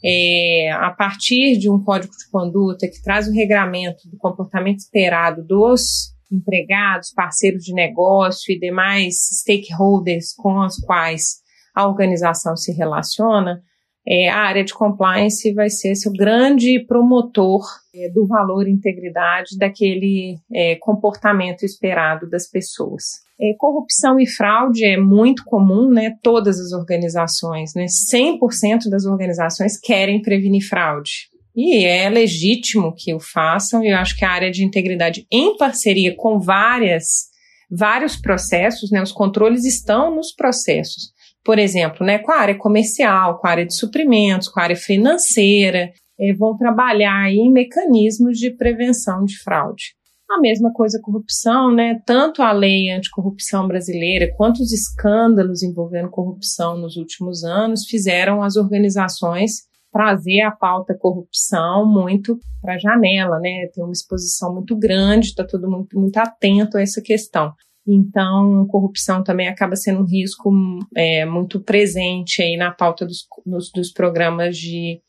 É, 0.05 0.73
a 0.73 0.91
partir 0.91 1.59
de 1.59 1.71
um 1.71 1.83
código 1.83 2.13
de 2.13 2.31
conduta 2.31 2.89
que 2.89 3.03
traz 3.03 3.29
o 3.29 3.33
regramento 3.33 4.09
do 4.09 4.17
comportamento 4.17 4.79
esperado 4.79 5.45
dos 5.45 6.15
empregados, 6.33 7.13
parceiros 7.13 7.65
de 7.65 7.75
negócio 7.75 8.53
e 8.53 8.59
demais 8.59 9.15
stakeholders 9.41 10.33
com 10.35 10.65
os 10.65 10.77
quais 10.79 11.41
a 11.75 11.87
organização 11.87 12.57
se 12.57 12.73
relaciona, 12.73 13.63
é, 14.07 14.29
a 14.29 14.39
área 14.39 14.65
de 14.65 14.73
compliance 14.73 15.53
vai 15.53 15.69
ser 15.69 15.95
seu 15.95 16.13
grande 16.13 16.85
promotor 16.87 17.63
é, 17.95 18.09
do 18.09 18.27
valor 18.27 18.67
e 18.67 18.71
integridade 18.71 19.59
daquele 19.59 20.39
é, 20.53 20.77
comportamento 20.77 21.65
esperado 21.65 22.29
das 22.29 22.49
pessoas. 22.49 23.03
É, 23.39 23.55
corrupção 23.59 24.19
e 24.19 24.27
fraude 24.27 24.85
é 24.85 24.97
muito 24.97 25.45
comum, 25.45 25.91
né? 25.91 26.17
Todas 26.23 26.59
as 26.59 26.73
organizações, 26.73 27.73
né? 27.75 27.87
100% 27.87 28.89
das 28.91 29.05
organizações 29.05 29.79
querem 29.79 30.21
prevenir 30.21 30.67
fraude. 30.67 31.29
E 31.55 31.85
é 31.85 32.09
legítimo 32.09 32.95
que 32.97 33.13
o 33.13 33.21
façam, 33.21 33.83
e 33.85 33.91
eu 33.91 33.97
acho 33.97 34.17
que 34.17 34.25
a 34.25 34.31
área 34.31 34.51
de 34.51 34.65
integridade, 34.65 35.27
em 35.31 35.57
parceria 35.57 36.15
com 36.15 36.39
várias, 36.39 37.29
vários 37.71 38.17
processos, 38.17 38.91
né? 38.91 39.03
Os 39.03 39.13
controles 39.13 39.65
estão 39.65 40.15
nos 40.15 40.33
processos 40.33 41.13
por 41.45 41.59
exemplo, 41.59 42.05
né, 42.05 42.19
com 42.19 42.33
a 42.33 42.39
área 42.39 42.57
comercial, 42.57 43.39
com 43.39 43.47
a 43.47 43.51
área 43.51 43.67
de 43.67 43.75
suprimentos, 43.75 44.49
com 44.49 44.61
a 44.61 44.65
área 44.65 44.77
financeira, 44.77 45.93
é, 46.19 46.35
vão 46.35 46.57
trabalhar 46.57 47.31
em 47.31 47.51
mecanismos 47.51 48.39
de 48.39 48.51
prevenção 48.51 49.25
de 49.25 49.39
fraude. 49.39 49.95
A 50.31 50.39
mesma 50.39 50.73
coisa 50.73 51.01
corrupção, 51.03 51.75
né? 51.75 52.01
Tanto 52.07 52.41
a 52.41 52.53
lei 52.53 52.89
anticorrupção 52.91 53.67
brasileira 53.67 54.33
quanto 54.37 54.63
os 54.63 54.71
escândalos 54.71 55.61
envolvendo 55.61 56.09
corrupção 56.09 56.79
nos 56.79 56.97
últimos 56.97 57.43
anos 57.43 57.85
fizeram 57.85 58.41
as 58.41 58.55
organizações 58.55 59.69
trazer 59.93 60.43
a 60.43 60.53
pauta 60.53 60.97
corrupção 60.97 61.85
muito 61.85 62.39
para 62.61 62.75
a 62.75 62.79
janela, 62.79 63.41
né? 63.41 63.69
Tem 63.75 63.83
uma 63.83 63.93
exposição 63.93 64.55
muito 64.55 64.77
grande, 64.77 65.29
está 65.29 65.45
todo 65.45 65.69
mundo 65.69 65.89
muito 65.95 66.17
atento 66.19 66.77
a 66.77 66.83
essa 66.83 67.03
questão. 67.03 67.53
Então, 67.93 68.67
corrupção 68.69 69.25
também 69.25 69.49
acaba 69.49 69.75
sendo 69.75 70.03
um 70.03 70.07
risco 70.07 70.51
é, 70.97 71.25
muito 71.25 71.61
presente 71.61 72.43
aí 72.43 72.57
na 72.57 72.71
pauta 72.71 73.05
dos, 73.05 73.27
nos, 73.45 73.71
dos 73.73 73.93
programas 73.93 74.57
de, 74.57 75.01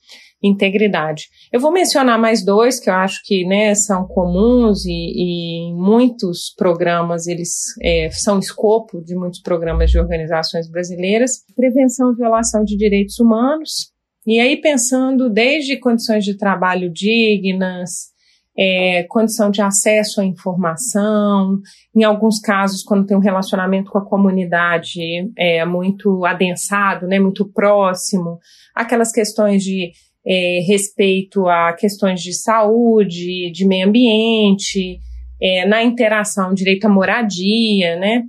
integridade. 0.43 1.25
Eu 1.51 1.59
vou 1.59 1.71
mencionar 1.71 2.17
mais 2.17 2.43
dois 2.43 2.79
que 2.79 2.89
eu 2.89 2.93
acho 2.93 3.21
que 3.23 3.45
né, 3.45 3.75
são 3.75 4.07
comuns 4.07 4.85
e, 4.85 5.69
e 5.69 5.73
muitos 5.73 6.53
programas 6.57 7.27
eles 7.27 7.49
é, 7.81 8.09
são 8.11 8.39
escopo 8.39 9.01
de 9.03 9.15
muitos 9.15 9.41
programas 9.41 9.91
de 9.91 9.99
organizações 9.99 10.69
brasileiras: 10.69 11.43
prevenção 11.55 12.11
e 12.11 12.15
violação 12.15 12.63
de 12.63 12.75
direitos 12.75 13.19
humanos. 13.19 13.91
E 14.25 14.39
aí 14.39 14.59
pensando 14.59 15.29
desde 15.29 15.77
condições 15.77 16.23
de 16.23 16.37
trabalho 16.37 16.91
dignas, 16.91 18.10
é, 18.57 19.03
condição 19.09 19.49
de 19.49 19.61
acesso 19.61 20.21
à 20.21 20.25
informação, 20.25 21.59
em 21.95 22.03
alguns 22.03 22.39
casos, 22.39 22.83
quando 22.83 23.05
tem 23.05 23.15
um 23.15 23.21
relacionamento 23.21 23.91
com 23.91 23.97
a 23.97 24.05
comunidade 24.05 24.99
é, 25.37 25.63
muito 25.65 26.25
adensado, 26.25 27.07
né, 27.07 27.19
muito 27.19 27.49
próximo, 27.51 28.39
aquelas 28.75 29.11
questões 29.11 29.63
de 29.63 29.91
é, 30.25 30.59
respeito 30.67 31.47
a 31.47 31.73
questões 31.73 32.21
de 32.21 32.33
saúde, 32.33 33.51
de 33.51 33.65
meio 33.65 33.87
ambiente, 33.87 34.99
é, 35.41 35.65
na 35.65 35.83
interação, 35.83 36.53
direito 36.53 36.85
à 36.85 36.89
moradia, 36.89 37.95
né? 37.97 38.23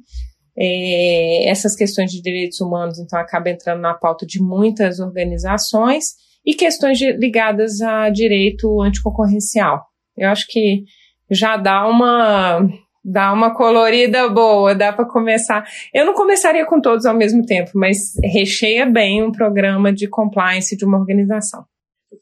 É, 0.56 1.48
essas 1.48 1.74
questões 1.74 2.10
de 2.10 2.20
direitos 2.20 2.60
humanos, 2.60 2.98
então, 2.98 3.18
acabam 3.18 3.52
entrando 3.52 3.80
na 3.80 3.94
pauta 3.94 4.26
de 4.26 4.40
muitas 4.40 5.00
organizações 5.00 6.14
e 6.44 6.54
questões 6.54 6.98
de, 6.98 7.12
ligadas 7.12 7.80
a 7.80 8.08
direito 8.10 8.80
anticoncorrencial. 8.80 9.91
Eu 10.16 10.28
acho 10.28 10.46
que 10.48 10.84
já 11.30 11.56
dá 11.56 11.86
uma 11.86 12.68
dá 13.04 13.32
uma 13.32 13.54
colorida 13.54 14.28
boa, 14.28 14.74
dá 14.74 14.92
para 14.92 15.08
começar. 15.08 15.64
Eu 15.92 16.06
não 16.06 16.14
começaria 16.14 16.64
com 16.64 16.80
todos 16.80 17.04
ao 17.04 17.14
mesmo 17.14 17.44
tempo, 17.44 17.72
mas 17.74 18.14
recheia 18.22 18.86
bem 18.86 19.22
um 19.22 19.32
programa 19.32 19.92
de 19.92 20.08
compliance 20.08 20.76
de 20.76 20.84
uma 20.84 20.98
organização. 20.98 21.64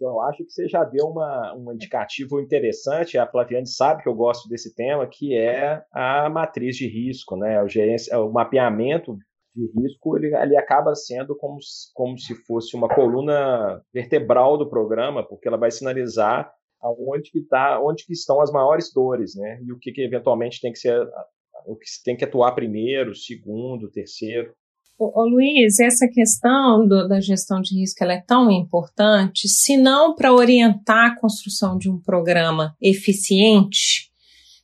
Eu 0.01 0.21
acho 0.23 0.45
que 0.45 0.51
você 0.51 0.69
já 0.69 0.85
deu 0.85 1.07
uma, 1.07 1.55
um 1.57 1.73
indicativo 1.73 2.41
interessante. 2.41 3.19
A 3.19 3.27
Flaviane 3.27 3.67
sabe 3.67 4.03
que 4.03 4.09
eu 4.09 4.15
gosto 4.15 4.49
desse 4.49 4.75
tema, 4.75 5.07
que 5.07 5.37
é 5.37 5.83
a 5.93 6.31
matriz 6.31 6.77
de 6.77 6.87
risco, 6.87 7.37
né? 7.37 7.63
O, 7.63 7.69
gerência, 7.69 8.19
o 8.19 8.33
mapeamento 8.33 9.19
de 9.55 9.67
risco 9.79 10.17
ele, 10.17 10.35
ele 10.35 10.57
acaba 10.57 10.95
sendo 10.95 11.37
como, 11.37 11.59
como 11.93 12.17
se 12.17 12.35
fosse 12.47 12.77
uma 12.77 12.89
coluna 12.89 13.83
vertebral 13.93 14.57
do 14.57 14.71
programa, 14.71 15.27
porque 15.27 15.49
ela 15.49 15.59
vai 15.59 15.71
sinalizar 15.71 16.51
aonde 16.81 17.31
que 17.31 17.41
tá, 17.43 17.81
onde 17.83 18.05
que 18.05 18.13
estão 18.13 18.41
as 18.41 18.51
maiores 18.51 18.93
dores, 18.93 19.35
né? 19.35 19.61
E 19.63 19.73
o 19.73 19.79
que, 19.79 19.93
que 19.93 20.03
eventualmente 20.03 20.61
tem 20.61 20.73
que 20.73 20.79
ser 20.79 21.07
o 21.67 21.77
que 21.77 21.87
tem 22.05 22.17
que 22.17 22.25
atuar 22.25 22.53
primeiro, 22.53 23.15
segundo, 23.15 23.91
terceiro. 23.91 24.53
Ô, 24.99 25.25
Luiz, 25.25 25.79
essa 25.79 26.07
questão 26.09 26.87
do, 26.87 27.09
da 27.09 27.21
gestão 27.21 27.61
de 27.61 27.79
risco 27.79 28.05
é 28.05 28.21
tão 28.21 28.51
importante, 28.51 29.49
se 29.49 29.77
não 29.77 30.15
para 30.15 30.33
orientar 30.33 31.13
a 31.13 31.19
construção 31.19 31.79
de 31.79 31.91
um 31.91 31.99
programa 31.99 32.77
eficiente, 32.81 34.11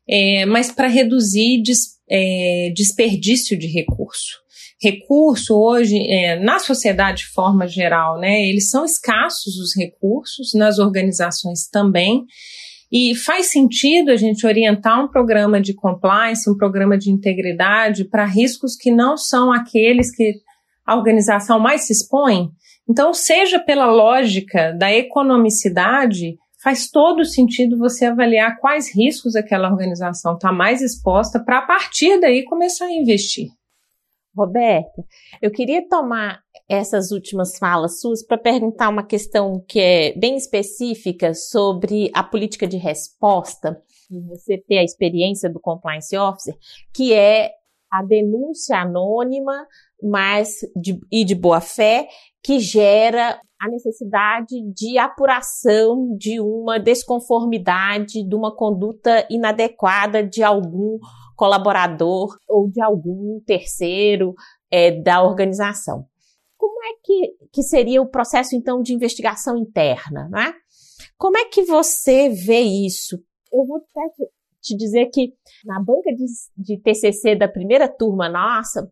é, 0.06 0.44
mas 0.44 0.70
para 0.70 0.88
reduzir 0.88 1.62
des, 1.62 1.98
é, 2.08 2.70
desperdício 2.74 3.58
de 3.58 3.66
recurso 3.66 4.45
recurso 4.82 5.54
hoje, 5.54 5.96
é, 5.96 6.38
na 6.38 6.58
sociedade 6.58 7.18
de 7.18 7.32
forma 7.32 7.66
geral, 7.66 8.18
né, 8.18 8.42
eles 8.42 8.68
são 8.68 8.84
escassos 8.84 9.56
os 9.56 9.74
recursos, 9.76 10.52
nas 10.54 10.78
organizações 10.78 11.68
também, 11.68 12.24
e 12.92 13.14
faz 13.14 13.50
sentido 13.50 14.10
a 14.10 14.16
gente 14.16 14.46
orientar 14.46 15.02
um 15.02 15.08
programa 15.08 15.60
de 15.60 15.74
compliance, 15.74 16.48
um 16.48 16.56
programa 16.56 16.96
de 16.96 17.10
integridade 17.10 18.04
para 18.04 18.24
riscos 18.24 18.76
que 18.76 18.90
não 18.90 19.16
são 19.16 19.52
aqueles 19.52 20.14
que 20.14 20.34
a 20.86 20.94
organização 20.94 21.58
mais 21.58 21.86
se 21.86 21.92
expõe. 21.92 22.48
Então, 22.88 23.12
seja 23.12 23.58
pela 23.58 23.86
lógica 23.86 24.72
da 24.72 24.92
economicidade, 24.92 26.36
faz 26.62 26.88
todo 26.88 27.24
sentido 27.24 27.76
você 27.76 28.04
avaliar 28.04 28.58
quais 28.60 28.94
riscos 28.94 29.34
aquela 29.34 29.68
organização 29.68 30.34
está 30.34 30.52
mais 30.52 30.80
exposta 30.80 31.42
para, 31.42 31.58
a 31.58 31.66
partir 31.66 32.20
daí, 32.20 32.44
começar 32.44 32.86
a 32.86 32.92
investir. 32.92 33.48
Roberta, 34.36 35.02
eu 35.40 35.50
queria 35.50 35.88
tomar 35.88 36.40
essas 36.68 37.10
últimas 37.10 37.56
falas 37.58 38.00
suas 38.00 38.24
para 38.24 38.36
perguntar 38.36 38.88
uma 38.88 39.02
questão 39.02 39.64
que 39.66 39.80
é 39.80 40.12
bem 40.18 40.36
específica 40.36 41.32
sobre 41.32 42.10
a 42.12 42.22
política 42.22 42.66
de 42.66 42.76
resposta, 42.76 43.80
você 44.10 44.58
ter 44.58 44.78
a 44.78 44.84
experiência 44.84 45.48
do 45.48 45.58
compliance 45.58 46.16
officer, 46.16 46.54
que 46.92 47.14
é 47.14 47.52
a 47.90 48.02
denúncia 48.02 48.78
anônima, 48.78 49.66
mas 50.02 50.58
de, 50.76 51.00
e 51.10 51.24
de 51.24 51.34
boa 51.34 51.60
fé, 51.60 52.06
que 52.42 52.58
gera 52.58 53.40
a 53.58 53.68
necessidade 53.70 54.54
de 54.74 54.98
apuração 54.98 56.14
de 56.16 56.40
uma 56.40 56.78
desconformidade, 56.78 58.22
de 58.22 58.34
uma 58.34 58.54
conduta 58.54 59.26
inadequada 59.30 60.22
de 60.22 60.42
algum 60.42 60.98
colaborador 61.36 62.36
ou 62.48 62.68
de 62.68 62.82
algum 62.82 63.40
terceiro 63.46 64.34
é, 64.70 64.90
da 64.90 65.22
organização. 65.22 66.06
Como 66.56 66.82
é 66.82 66.94
que, 67.04 67.36
que 67.52 67.62
seria 67.62 68.02
o 68.02 68.10
processo, 68.10 68.56
então, 68.56 68.82
de 68.82 68.94
investigação 68.94 69.56
interna? 69.56 70.28
Né? 70.28 70.54
Como 71.16 71.36
é 71.36 71.44
que 71.44 71.62
você 71.62 72.28
vê 72.28 72.60
isso? 72.60 73.22
Eu 73.52 73.64
vou 73.64 73.76
até 73.76 74.24
te 74.60 74.76
dizer 74.76 75.06
que 75.06 75.32
na 75.64 75.78
banca 75.78 76.10
de, 76.12 76.24
de 76.56 76.80
TCC 76.82 77.36
da 77.36 77.46
primeira 77.46 77.88
turma 77.88 78.28
nossa, 78.28 78.90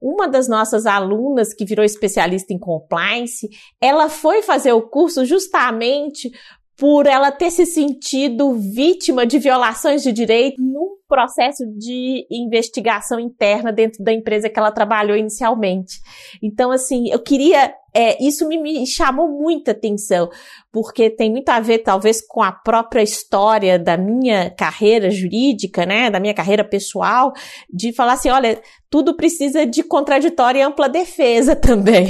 uma 0.00 0.28
das 0.28 0.48
nossas 0.48 0.84
alunas 0.84 1.54
que 1.54 1.64
virou 1.64 1.84
especialista 1.84 2.52
em 2.52 2.58
compliance, 2.58 3.48
ela 3.80 4.10
foi 4.10 4.42
fazer 4.42 4.72
o 4.72 4.82
curso 4.82 5.24
justamente 5.24 6.30
por 6.76 7.06
ela 7.06 7.30
ter 7.30 7.50
se 7.50 7.64
sentido 7.64 8.52
vítima 8.52 9.24
de 9.24 9.38
violações 9.38 10.02
de 10.02 10.12
direito 10.12 10.60
num 10.60 10.96
processo 11.14 11.64
de 11.78 12.26
investigação 12.28 13.20
interna 13.20 13.72
dentro 13.72 14.02
da 14.02 14.12
empresa 14.12 14.50
que 14.50 14.58
ela 14.58 14.72
trabalhou 14.72 15.16
inicialmente. 15.16 16.00
Então, 16.42 16.72
assim, 16.72 17.08
eu 17.08 17.20
queria. 17.20 17.72
É, 17.96 18.20
isso 18.20 18.48
me, 18.48 18.60
me 18.60 18.84
chamou 18.84 19.28
muita 19.28 19.70
atenção, 19.70 20.28
porque 20.72 21.08
tem 21.08 21.30
muito 21.30 21.48
a 21.50 21.60
ver, 21.60 21.78
talvez, 21.78 22.20
com 22.20 22.42
a 22.42 22.50
própria 22.50 23.00
história 23.00 23.78
da 23.78 23.96
minha 23.96 24.50
carreira 24.50 25.08
jurídica, 25.08 25.86
né, 25.86 26.10
da 26.10 26.18
minha 26.18 26.34
carreira 26.34 26.64
pessoal, 26.64 27.32
de 27.72 27.92
falar 27.92 28.14
assim: 28.14 28.30
olha, 28.30 28.60
tudo 28.90 29.16
precisa 29.16 29.64
de 29.64 29.84
contraditória 29.84 30.58
e 30.58 30.62
ampla 30.62 30.88
defesa 30.88 31.54
também. 31.56 32.08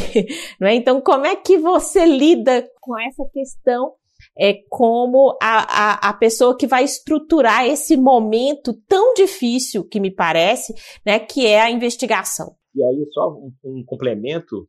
Não 0.58 0.66
é? 0.66 0.74
Então, 0.74 0.98
como 1.02 1.26
é 1.26 1.36
que 1.36 1.58
você 1.58 2.06
lida 2.06 2.66
com 2.80 2.98
essa 2.98 3.24
questão 3.30 3.92
é 4.36 4.54
como 4.68 5.36
a, 5.40 6.08
a, 6.08 6.10
a 6.10 6.12
pessoa 6.12 6.56
que 6.56 6.66
vai 6.66 6.84
estruturar 6.84 7.66
esse 7.66 7.96
momento 7.96 8.74
tão 8.88 9.14
difícil 9.14 9.84
que 9.84 10.00
me 10.00 10.10
parece, 10.10 10.74
né, 11.06 11.18
que 11.18 11.46
é 11.46 11.60
a 11.60 11.70
investigação. 11.70 12.56
E 12.74 12.82
aí, 12.84 13.06
só 13.12 13.30
um, 13.30 13.52
um 13.64 13.84
complemento, 13.84 14.68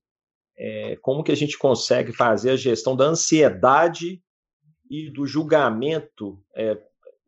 é, 0.57 0.95
como 1.01 1.23
que 1.23 1.31
a 1.31 1.35
gente 1.35 1.57
consegue 1.57 2.13
fazer 2.13 2.51
a 2.51 2.55
gestão 2.55 2.95
da 2.95 3.05
ansiedade 3.05 4.21
e 4.89 5.09
do 5.11 5.25
julgamento, 5.25 6.39
é, 6.55 6.77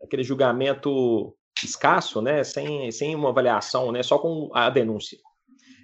aquele 0.04 0.24
julgamento 0.24 1.36
escasso, 1.64 2.22
né, 2.22 2.44
sem, 2.44 2.92
sem 2.92 3.16
uma 3.16 3.30
avaliação, 3.30 3.92
né, 3.92 4.04
só 4.04 4.20
com 4.20 4.52
a 4.54 4.70
denúncia. 4.70 5.18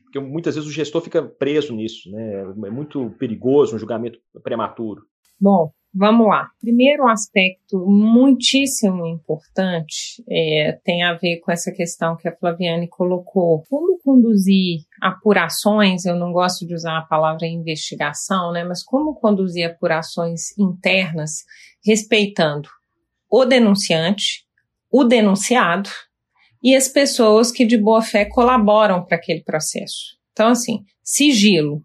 Porque 0.04 0.20
muitas 0.20 0.54
vezes 0.54 0.70
o 0.70 0.74
gestor 0.74 1.02
fica 1.02 1.24
preso 1.24 1.74
nisso, 1.76 2.12
né, 2.12 2.42
é 2.68 2.70
muito 2.70 3.10
perigoso 3.18 3.76
um 3.76 3.80
julgamento 3.80 4.20
prematuro. 4.44 5.02
Bom, 5.42 5.72
Vamos 5.96 6.28
lá. 6.28 6.50
Primeiro 6.60 7.08
aspecto 7.08 7.86
muitíssimo 7.86 9.06
importante 9.06 10.24
é, 10.28 10.80
tem 10.84 11.04
a 11.04 11.14
ver 11.14 11.40
com 11.42 11.52
essa 11.52 11.72
questão 11.72 12.18
que 12.18 12.28
a 12.28 12.36
Flaviane 12.36 12.88
colocou. 12.88 13.64
Como 13.70 14.00
conduzir 14.00 14.80
apurações, 15.00 16.06
eu 16.06 16.16
não 16.16 16.32
gosto 16.32 16.66
de 16.66 16.74
usar 16.74 16.98
a 16.98 17.06
palavra 17.06 17.46
investigação, 17.46 18.52
né, 18.52 18.64
mas 18.64 18.84
como 18.84 19.14
conduzir 19.14 19.70
apurações 19.70 20.58
internas 20.58 21.44
respeitando 21.86 22.68
o 23.30 23.46
denunciante, 23.46 24.46
o 24.92 25.04
denunciado 25.04 25.90
e 26.64 26.76
as 26.76 26.88
pessoas 26.88 27.52
que 27.52 27.66
de 27.66 27.78
boa 27.78 28.02
fé 28.02 28.26
colaboram 28.26 29.06
para 29.06 29.18
aquele 29.18 29.44
processo. 29.44 30.18
Então, 30.32 30.48
assim, 30.48 30.84
sigilo, 31.04 31.84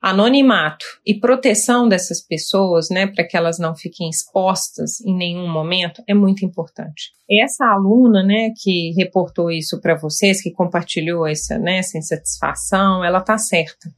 anonimato 0.00 0.84
e 1.04 1.18
proteção 1.18 1.88
dessas 1.88 2.20
pessoas, 2.20 2.88
né, 2.88 3.06
para 3.06 3.26
que 3.26 3.36
elas 3.36 3.58
não 3.58 3.74
fiquem 3.74 4.08
expostas 4.08 5.00
em 5.00 5.16
nenhum 5.16 5.50
momento, 5.50 6.02
é 6.06 6.14
muito 6.14 6.44
importante. 6.44 7.10
Essa 7.28 7.66
aluna, 7.66 8.22
né, 8.22 8.50
que 8.62 8.92
reportou 8.96 9.50
isso 9.50 9.80
para 9.80 9.96
vocês, 9.96 10.40
que 10.40 10.52
compartilhou 10.52 11.26
essa, 11.26 11.58
né, 11.58 11.78
essa 11.78 11.98
insatisfação, 11.98 13.04
ela 13.04 13.20
tá 13.20 13.36
certa. 13.36 13.90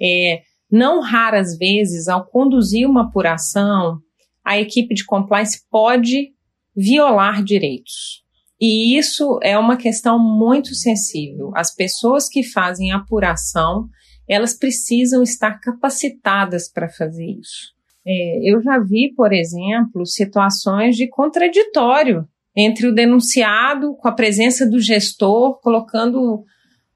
É, 0.00 0.42
não 0.70 1.00
raras 1.00 1.56
vezes, 1.56 2.08
ao 2.08 2.26
conduzir 2.26 2.88
uma 2.88 3.04
apuração, 3.04 3.98
a 4.44 4.58
equipe 4.58 4.94
de 4.94 5.04
compliance 5.04 5.62
pode 5.70 6.32
violar 6.76 7.42
direitos. 7.44 8.22
E 8.60 8.98
isso 8.98 9.38
é 9.42 9.56
uma 9.56 9.76
questão 9.76 10.18
muito 10.18 10.74
sensível. 10.74 11.52
As 11.54 11.72
pessoas 11.72 12.28
que 12.28 12.42
fazem 12.42 12.90
apuração 12.90 13.88
elas 14.28 14.54
precisam 14.54 15.22
estar 15.22 15.58
capacitadas 15.60 16.70
para 16.70 16.88
fazer 16.88 17.26
isso. 17.26 17.72
É, 18.06 18.50
eu 18.50 18.62
já 18.62 18.78
vi, 18.78 19.12
por 19.14 19.32
exemplo, 19.32 20.06
situações 20.06 20.96
de 20.96 21.08
contraditório 21.08 22.26
entre 22.56 22.86
o 22.86 22.94
denunciado 22.94 23.94
com 23.96 24.08
a 24.08 24.12
presença 24.12 24.68
do 24.68 24.80
gestor, 24.80 25.60
colocando 25.60 26.44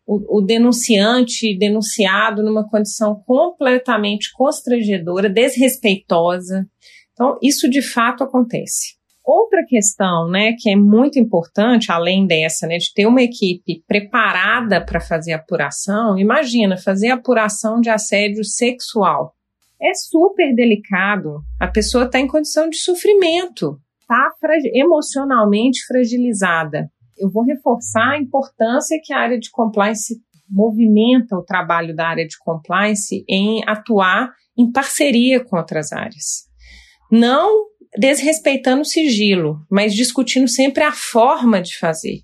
o, 0.06 0.38
o 0.38 0.40
denunciante, 0.40 1.56
denunciado, 1.56 2.42
numa 2.42 2.68
condição 2.68 3.22
completamente 3.26 4.32
constrangedora, 4.32 5.28
desrespeitosa. 5.28 6.68
Então, 7.12 7.38
isso 7.42 7.68
de 7.68 7.82
fato 7.82 8.24
acontece. 8.24 8.96
Outra 9.24 9.64
questão, 9.64 10.28
né, 10.28 10.52
que 10.58 10.68
é 10.68 10.76
muito 10.76 11.18
importante, 11.18 11.92
além 11.92 12.26
dessa, 12.26 12.66
né, 12.66 12.76
de 12.78 12.92
ter 12.92 13.06
uma 13.06 13.22
equipe 13.22 13.84
preparada 13.86 14.84
para 14.84 15.00
fazer 15.00 15.32
apuração, 15.32 16.18
imagina 16.18 16.76
fazer 16.76 17.10
apuração 17.10 17.80
de 17.80 17.88
assédio 17.88 18.44
sexual. 18.44 19.32
É 19.80 19.94
super 19.94 20.54
delicado. 20.54 21.40
A 21.60 21.68
pessoa 21.68 22.04
está 22.04 22.18
em 22.18 22.26
condição 22.26 22.68
de 22.68 22.78
sofrimento, 22.78 23.78
está 24.00 24.32
emocionalmente 24.74 25.84
fragilizada. 25.86 26.90
Eu 27.16 27.30
vou 27.30 27.44
reforçar 27.44 28.12
a 28.12 28.18
importância 28.18 28.98
que 29.02 29.12
a 29.12 29.18
área 29.18 29.38
de 29.38 29.50
compliance 29.50 30.20
movimenta 30.48 31.36
o 31.36 31.44
trabalho 31.44 31.94
da 31.94 32.08
área 32.08 32.26
de 32.26 32.36
compliance 32.38 33.24
em 33.28 33.62
atuar 33.66 34.32
em 34.56 34.70
parceria 34.70 35.42
com 35.42 35.56
outras 35.56 35.92
áreas. 35.92 36.48
Não 37.10 37.71
desrespeitando 37.98 38.82
o 38.82 38.86
sigilo, 38.86 39.60
mas 39.70 39.94
discutindo 39.94 40.48
sempre 40.48 40.82
a 40.82 40.92
forma 40.92 41.60
de 41.60 41.76
fazer. 41.78 42.20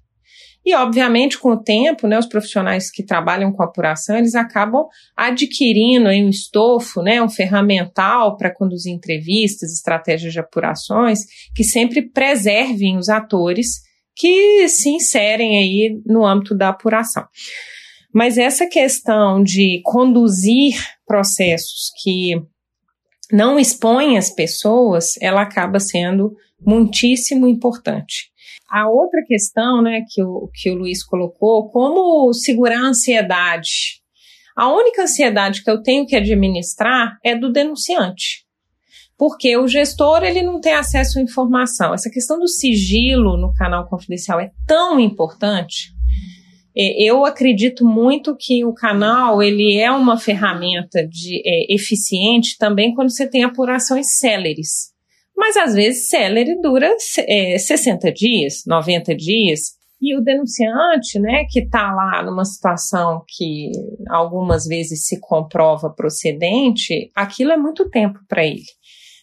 E, 0.64 0.74
obviamente, 0.74 1.38
com 1.38 1.52
o 1.52 1.62
tempo, 1.62 2.07
né, 2.07 2.18
os 2.18 2.26
profissionais 2.26 2.90
que 2.90 3.02
trabalham 3.02 3.50
com 3.52 3.62
apuração, 3.62 4.18
eles 4.18 4.35
acabam 4.35 4.87
adquirindo 5.16 6.09
aí, 6.09 6.22
um 6.22 6.28
estofo, 6.28 7.00
né, 7.00 7.22
um 7.22 7.28
ferramental 7.28 8.37
para 8.37 8.52
conduzir 8.52 8.92
entrevistas, 8.92 9.72
estratégias 9.72 10.33
de 10.33 10.40
apurações, 10.40 11.20
que 11.54 11.64
sempre 11.64 12.02
preservem 12.11 12.98
os 12.98 13.09
atores 13.09 13.81
que 14.14 14.68
se 14.68 14.90
inserem 14.90 15.57
aí 15.57 16.02
no 16.04 16.26
âmbito 16.26 16.54
da 16.54 16.68
apuração. 16.68 17.24
Mas 18.12 18.37
essa 18.37 18.66
questão 18.66 19.42
de 19.42 19.81
conduzir 19.85 20.74
processos 21.07 21.90
que 22.02 22.33
não 23.32 23.58
expõem 23.58 24.16
as 24.16 24.30
pessoas, 24.30 25.14
ela 25.20 25.42
acaba 25.42 25.78
sendo 25.78 26.34
muitíssimo 26.60 27.46
importante. 27.46 28.30
A 28.70 28.88
outra 28.88 29.22
questão, 29.26 29.82
né, 29.82 30.02
que 30.08 30.22
o, 30.22 30.50
que 30.54 30.70
o 30.70 30.74
Luiz 30.74 31.02
colocou, 31.02 31.70
como 31.70 32.32
segurar 32.32 32.80
a 32.80 32.88
ansiedade. 32.88 34.02
A 34.56 34.72
única 34.72 35.02
ansiedade 35.02 35.62
que 35.62 35.70
eu 35.70 35.82
tenho 35.82 36.06
que 36.06 36.16
administrar 36.16 37.18
é 37.24 37.34
do 37.34 37.50
denunciante. 37.50 38.44
Porque 39.16 39.56
o 39.56 39.66
gestor, 39.66 40.22
ele 40.22 40.42
não 40.42 40.60
tem 40.60 40.74
acesso 40.74 41.18
à 41.18 41.22
informação. 41.22 41.94
Essa 41.94 42.10
questão 42.10 42.38
do 42.38 42.46
sigilo 42.46 43.36
no 43.36 43.52
canal 43.54 43.88
confidencial 43.88 44.38
é 44.38 44.52
tão 44.66 45.00
importante 45.00 45.92
eu 46.78 47.24
acredito 47.24 47.84
muito 47.84 48.36
que 48.38 48.64
o 48.64 48.72
canal 48.72 49.42
ele 49.42 49.76
é 49.76 49.90
uma 49.90 50.16
ferramenta 50.16 51.04
de, 51.04 51.42
é, 51.44 51.74
eficiente 51.74 52.56
também 52.56 52.94
quando 52.94 53.10
você 53.10 53.28
tem 53.28 53.42
apurações 53.42 54.16
céleres. 54.16 54.92
Mas 55.36 55.56
às 55.56 55.74
vezes 55.74 56.08
célere 56.08 56.60
dura 56.60 56.94
é, 57.26 57.58
60 57.58 58.12
dias, 58.12 58.62
90 58.66 59.14
dias. 59.16 59.76
E 60.00 60.16
o 60.16 60.22
denunciante, 60.22 61.18
né, 61.18 61.44
que 61.50 61.58
está 61.60 61.92
lá 61.92 62.22
numa 62.22 62.44
situação 62.44 63.24
que 63.26 63.72
algumas 64.08 64.64
vezes 64.64 65.06
se 65.06 65.18
comprova 65.18 65.90
procedente, 65.90 67.10
aquilo 67.16 67.50
é 67.50 67.56
muito 67.56 67.90
tempo 67.90 68.20
para 68.28 68.46
ele. 68.46 68.62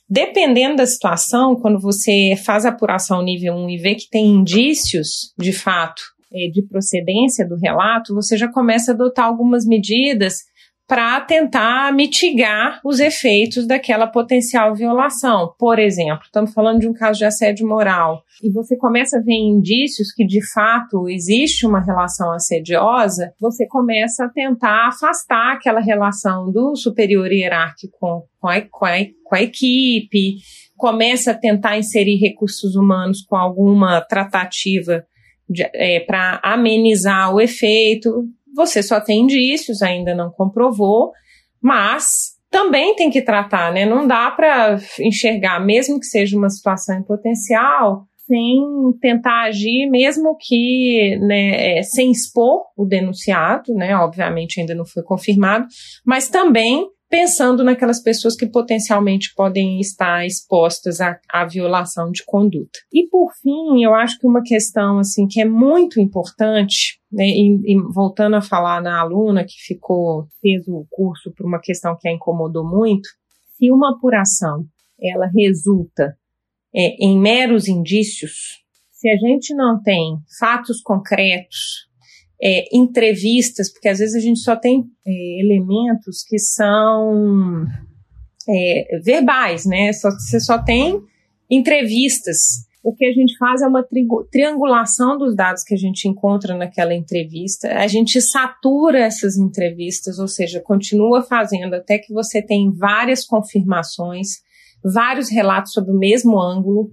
Dependendo 0.07 0.75
da 0.75 0.85
situação, 0.85 1.55
quando 1.55 1.79
você 1.79 2.35
faz 2.45 2.65
a 2.65 2.69
apuração 2.69 3.23
nível 3.23 3.55
1 3.55 3.69
e 3.69 3.77
vê 3.77 3.95
que 3.95 4.09
tem 4.09 4.25
indícios, 4.27 5.33
de 5.37 5.53
fato, 5.53 6.01
é, 6.35 6.49
de 6.49 6.61
procedência 6.67 7.47
do 7.47 7.55
relato, 7.55 8.13
você 8.13 8.35
já 8.35 8.51
começa 8.51 8.91
a 8.91 8.93
adotar 8.93 9.25
algumas 9.25 9.65
medidas 9.65 10.43
para 10.87 11.19
tentar 11.21 11.91
mitigar 11.93 12.79
os 12.83 12.99
efeitos 12.99 13.65
daquela 13.65 14.05
potencial 14.05 14.75
violação. 14.75 15.53
Por 15.57 15.79
exemplo, 15.79 16.25
estamos 16.25 16.53
falando 16.53 16.79
de 16.79 16.87
um 16.87 16.93
caso 16.93 17.19
de 17.19 17.25
assédio 17.25 17.67
moral 17.67 18.23
e 18.43 18.51
você 18.51 18.77
começa 18.77 19.17
a 19.17 19.21
ver 19.21 19.33
indícios 19.33 20.11
que 20.13 20.25
de 20.25 20.45
fato 20.53 21.09
existe 21.09 21.65
uma 21.65 21.83
relação 21.83 22.31
assediosa, 22.31 23.33
você 23.39 23.65
começa 23.65 24.25
a 24.25 24.29
tentar 24.29 24.89
afastar 24.89 25.53
aquela 25.53 25.79
relação 25.79 26.51
do 26.51 26.75
superior 26.75 27.31
hierárquico 27.31 28.27
com, 28.39 28.47
a, 28.47 28.61
com, 28.61 28.85
a, 28.85 28.97
com 29.23 29.35
a 29.35 29.41
equipe, 29.41 30.35
começa 30.77 31.31
a 31.31 31.35
tentar 31.35 31.79
inserir 31.79 32.17
recursos 32.17 32.75
humanos 32.75 33.23
com 33.23 33.35
alguma 33.35 34.01
tratativa 34.01 35.03
é, 35.73 35.99
para 36.01 36.39
amenizar 36.43 37.33
o 37.33 37.41
efeito. 37.41 38.25
Você 38.55 38.81
só 38.81 38.99
tem 38.99 39.21
indícios, 39.21 39.81
ainda 39.81 40.15
não 40.15 40.31
comprovou, 40.31 41.11
mas 41.61 42.35
também 42.49 42.95
tem 42.95 43.09
que 43.09 43.21
tratar, 43.21 43.73
né? 43.73 43.85
Não 43.85 44.07
dá 44.07 44.31
para 44.31 44.77
enxergar, 44.99 45.59
mesmo 45.59 45.99
que 45.99 46.05
seja 46.05 46.37
uma 46.37 46.49
situação 46.49 46.97
em 46.97 47.03
potencial, 47.03 48.05
sem 48.25 48.63
tentar 49.01 49.43
agir, 49.43 49.87
mesmo 49.89 50.35
que 50.39 51.17
né, 51.21 51.79
é, 51.79 51.83
sem 51.83 52.11
expor 52.11 52.63
o 52.75 52.85
denunciado, 52.85 53.73
né? 53.73 53.95
Obviamente 53.97 54.59
ainda 54.59 54.73
não 54.73 54.85
foi 54.85 55.03
confirmado, 55.03 55.67
mas 56.05 56.29
também 56.29 56.87
pensando 57.15 57.63
naquelas 57.63 58.03
pessoas 58.03 58.35
que 58.35 58.45
potencialmente 58.45 59.33
podem 59.33 59.79
estar 59.79 60.25
expostas 60.25 60.99
à, 60.99 61.17
à, 61.31 61.45
violação 61.45 62.11
de 62.11 62.21
conduta. 62.25 62.77
E 62.91 63.07
por 63.07 63.31
fim, 63.41 63.81
eu 63.81 63.95
acho 63.95 64.19
que 64.19 64.27
uma 64.27 64.43
questão 64.43 64.99
assim 64.99 65.25
que 65.25 65.39
é 65.39 65.45
muito 65.45 65.97
importante, 66.01 66.99
né, 67.09 67.23
e, 67.25 67.73
e 67.73 67.81
voltando 67.93 68.35
a 68.35 68.41
falar 68.41 68.81
na 68.81 68.99
aluna 68.99 69.45
que 69.45 69.55
ficou 69.65 70.27
fez 70.41 70.67
o 70.67 70.85
curso 70.89 71.31
por 71.37 71.45
uma 71.45 71.61
questão 71.61 71.95
que 71.97 72.09
a 72.09 72.11
incomodou 72.11 72.69
muito, 72.69 73.07
se 73.53 73.71
uma 73.71 73.95
apuração 73.95 74.65
ela 75.01 75.27
resulta 75.33 76.17
é, 76.75 76.97
em 76.99 77.17
meros 77.17 77.69
indícios, 77.69 78.61
se 78.91 79.07
a 79.07 79.15
gente 79.15 79.55
não 79.55 79.81
tem 79.81 80.17
fatos 80.37 80.81
concretos 80.81 81.84
é, 82.41 82.65
entrevistas, 82.75 83.71
porque 83.71 83.87
às 83.87 83.99
vezes 83.99 84.15
a 84.15 84.19
gente 84.19 84.39
só 84.39 84.55
tem 84.55 84.83
é, 85.05 85.41
elementos 85.41 86.23
que 86.27 86.37
são 86.37 87.65
é, 88.47 88.99
verbais, 89.03 89.65
né? 89.65 89.91
Só, 89.93 90.09
você 90.11 90.39
só 90.39 90.57
tem 90.61 91.01
entrevistas. 91.49 92.65
O 92.83 92.93
que 92.93 93.05
a 93.05 93.11
gente 93.11 93.35
faz 93.37 93.63
é 93.63 93.67
uma 93.67 93.81
tri 93.81 94.05
triangulação 94.31 95.17
dos 95.17 95.35
dados 95.35 95.63
que 95.63 95.73
a 95.73 95.77
gente 95.77 96.07
encontra 96.07 96.55
naquela 96.55 96.93
entrevista. 96.93 97.67
A 97.79 97.87
gente 97.87 98.21
satura 98.21 98.99
essas 98.99 99.37
entrevistas, 99.37 100.19
ou 100.19 100.27
seja, 100.27 100.61
continua 100.61 101.23
fazendo 101.23 101.73
até 101.73 101.97
que 101.97 102.13
você 102.13 102.43
tem 102.43 102.71
várias 102.71 103.25
confirmações, 103.25 104.43
vários 104.83 105.31
relatos 105.31 105.73
sobre 105.73 105.91
o 105.91 105.97
mesmo 105.97 106.39
ângulo. 106.39 106.91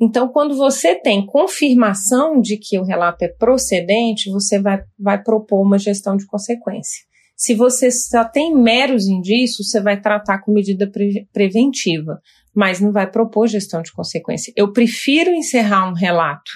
Então, 0.00 0.28
quando 0.28 0.56
você 0.56 0.94
tem 0.94 1.24
confirmação 1.24 2.40
de 2.40 2.58
que 2.58 2.78
o 2.78 2.84
relato 2.84 3.22
é 3.22 3.28
procedente, 3.28 4.30
você 4.30 4.60
vai, 4.60 4.82
vai 4.98 5.22
propor 5.22 5.62
uma 5.62 5.78
gestão 5.78 6.16
de 6.16 6.26
consequência. 6.26 7.04
Se 7.36 7.54
você 7.54 7.90
só 7.90 8.24
tem 8.24 8.54
meros 8.54 9.06
indícios, 9.06 9.68
você 9.70 9.80
vai 9.80 10.00
tratar 10.00 10.40
com 10.40 10.52
medida 10.52 10.90
pre 10.90 11.26
preventiva, 11.32 12.20
mas 12.54 12.80
não 12.80 12.92
vai 12.92 13.10
propor 13.10 13.46
gestão 13.46 13.82
de 13.82 13.92
consequência. 13.92 14.52
Eu 14.56 14.72
prefiro 14.72 15.30
encerrar 15.30 15.88
um 15.88 15.94
relato 15.94 16.50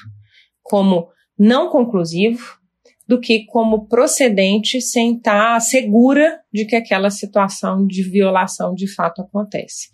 como 0.62 1.08
não 1.38 1.68
conclusivo 1.68 2.58
do 3.06 3.20
que 3.20 3.44
como 3.46 3.88
procedente 3.88 4.80
sem 4.80 5.16
estar 5.16 5.60
segura 5.60 6.40
de 6.52 6.64
que 6.64 6.76
aquela 6.76 7.10
situação 7.10 7.86
de 7.86 8.02
violação 8.02 8.74
de 8.74 8.86
fato 8.86 9.20
acontece. 9.20 9.88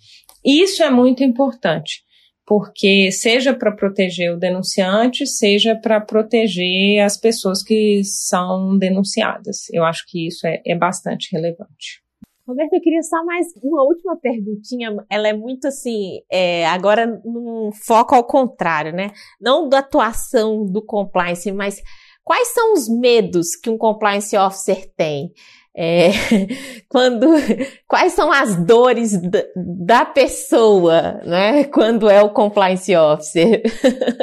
Isso 0.44 0.82
é 0.82 0.90
muito 0.90 1.24
importante 1.24 2.05
porque 2.46 3.10
seja 3.10 3.52
para 3.52 3.72
proteger 3.72 4.32
o 4.32 4.38
denunciante, 4.38 5.26
seja 5.26 5.74
para 5.74 6.00
proteger 6.00 7.00
as 7.00 7.16
pessoas 7.16 7.62
que 7.62 8.02
são 8.04 8.78
denunciadas. 8.78 9.68
Eu 9.72 9.84
acho 9.84 10.04
que 10.06 10.28
isso 10.28 10.46
é, 10.46 10.62
é 10.64 10.76
bastante 10.76 11.28
relevante. 11.32 12.06
Roberto, 12.46 12.74
eu 12.74 12.80
queria 12.80 13.02
só 13.02 13.24
mais 13.24 13.48
uma 13.60 13.82
última 13.82 14.16
perguntinha. 14.16 14.96
Ela 15.10 15.26
é 15.26 15.32
muito 15.32 15.66
assim, 15.66 16.20
é, 16.30 16.64
agora 16.66 17.20
num 17.24 17.70
foco 17.72 18.14
ao 18.14 18.22
contrário, 18.22 18.92
né? 18.92 19.10
Não 19.40 19.68
da 19.68 19.80
atuação 19.80 20.64
do 20.64 20.80
compliance, 20.80 21.50
mas 21.50 21.82
quais 22.22 22.54
são 22.54 22.74
os 22.74 22.88
medos 22.88 23.56
que 23.56 23.68
um 23.68 23.76
compliance 23.76 24.36
officer 24.36 24.88
tem? 24.96 25.32
É, 25.78 26.08
quando, 26.88 27.26
quais 27.86 28.14
são 28.14 28.32
as 28.32 28.56
dores 28.64 29.12
da, 29.54 30.06
pessoa, 30.06 31.20
né? 31.22 31.64
Quando 31.64 32.08
é 32.08 32.22
o 32.22 32.30
compliance 32.30 32.96
officer. 32.96 33.62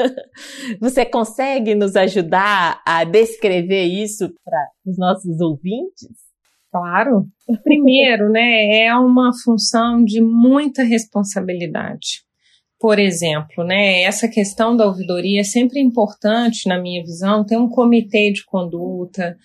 Você 0.82 1.06
consegue 1.06 1.76
nos 1.76 1.96
ajudar 1.96 2.82
a 2.84 3.04
descrever 3.04 3.84
isso 3.84 4.34
para 4.44 4.68
os 4.84 4.98
nossos 4.98 5.40
ouvintes? 5.40 6.24
Claro. 6.72 7.28
Primeiro, 7.64 8.32
né, 8.32 8.86
é 8.86 8.96
uma 8.96 9.30
função 9.44 10.04
de 10.04 10.20
muita 10.20 10.82
responsabilidade. 10.82 12.24
Por 12.80 12.98
exemplo, 12.98 13.64
né, 13.64 14.02
essa 14.02 14.28
questão 14.28 14.76
da 14.76 14.88
ouvidoria 14.88 15.42
é 15.42 15.44
sempre 15.44 15.80
importante, 15.80 16.68
na 16.68 16.82
minha 16.82 17.04
visão, 17.04 17.46
ter 17.46 17.58
um 17.58 17.70
comitê 17.70 18.32
de 18.32 18.44
conduta 18.44 19.38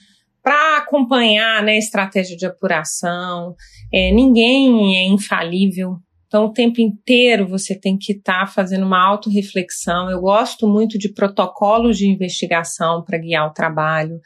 para 0.49 0.79
acompanhar 0.79 1.63
né, 1.63 1.77
estratégia 1.77 2.35
de 2.35 2.47
apuração. 2.47 3.55
É, 3.93 4.11
ninguém 4.11 4.97
é 4.97 5.07
infalível, 5.07 5.99
então, 6.27 6.47
o 6.47 6.53
tempo 6.53 6.81
inteiro 6.81 7.47
você 7.47 7.75
tem 7.75 7.99
que 7.99 8.13
estar 8.13 8.41
tá 8.41 8.47
fazendo 8.47 8.87
uma 8.87 9.03
autorreflexão. 9.07 10.11
Eu 10.11 10.21
gosto 10.21 10.67
muito 10.67 10.99
de 10.99 11.11
protocolos 11.11 11.99
de 11.99 12.07
investigação 12.07 13.03
para 13.03 13.19
guiar 13.19 13.47
o 13.47 13.53
trabalho, 13.53 14.21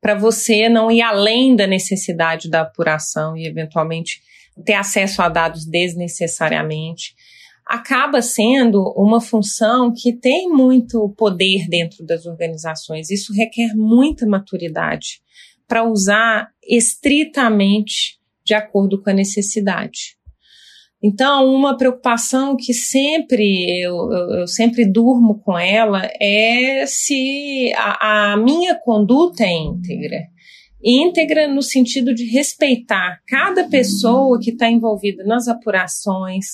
para 0.00 0.16
você 0.16 0.68
não 0.68 0.92
ir 0.92 1.02
além 1.02 1.56
da 1.56 1.66
necessidade 1.66 2.48
da 2.48 2.60
apuração 2.60 3.36
e, 3.36 3.44
eventualmente, 3.44 4.20
ter 4.64 4.74
acesso 4.74 5.22
a 5.22 5.28
dados 5.28 5.64
desnecessariamente. 5.64 7.14
Acaba 7.66 8.22
sendo 8.22 8.92
uma 8.96 9.20
função 9.20 9.92
que 9.92 10.12
tem 10.12 10.48
muito 10.48 11.12
poder 11.16 11.68
dentro 11.68 12.04
das 12.04 12.26
organizações. 12.26 13.10
Isso 13.10 13.32
requer 13.32 13.74
muita 13.74 14.24
maturidade 14.24 15.24
para 15.66 15.84
usar 15.84 16.48
estritamente 16.62 18.18
de 18.44 18.54
acordo 18.54 19.02
com 19.02 19.10
a 19.10 19.14
necessidade. 19.14 20.16
Então, 21.02 21.54
uma 21.54 21.76
preocupação 21.76 22.56
que 22.56 22.72
sempre 22.72 23.82
eu, 23.82 24.10
eu, 24.10 24.46
sempre 24.46 24.90
durmo 24.90 25.38
com 25.40 25.58
ela 25.58 26.02
é 26.20 26.84
se 26.86 27.72
a, 27.76 28.32
a 28.32 28.36
minha 28.36 28.74
conduta 28.74 29.44
é 29.44 29.52
íntegra 29.52 30.34
íntegra 30.84 31.48
no 31.48 31.62
sentido 31.62 32.14
de 32.14 32.26
respeitar 32.26 33.18
cada 33.26 33.64
pessoa 33.64 34.38
que 34.38 34.50
está 34.50 34.70
envolvida 34.70 35.24
nas 35.24 35.48
apurações, 35.48 36.44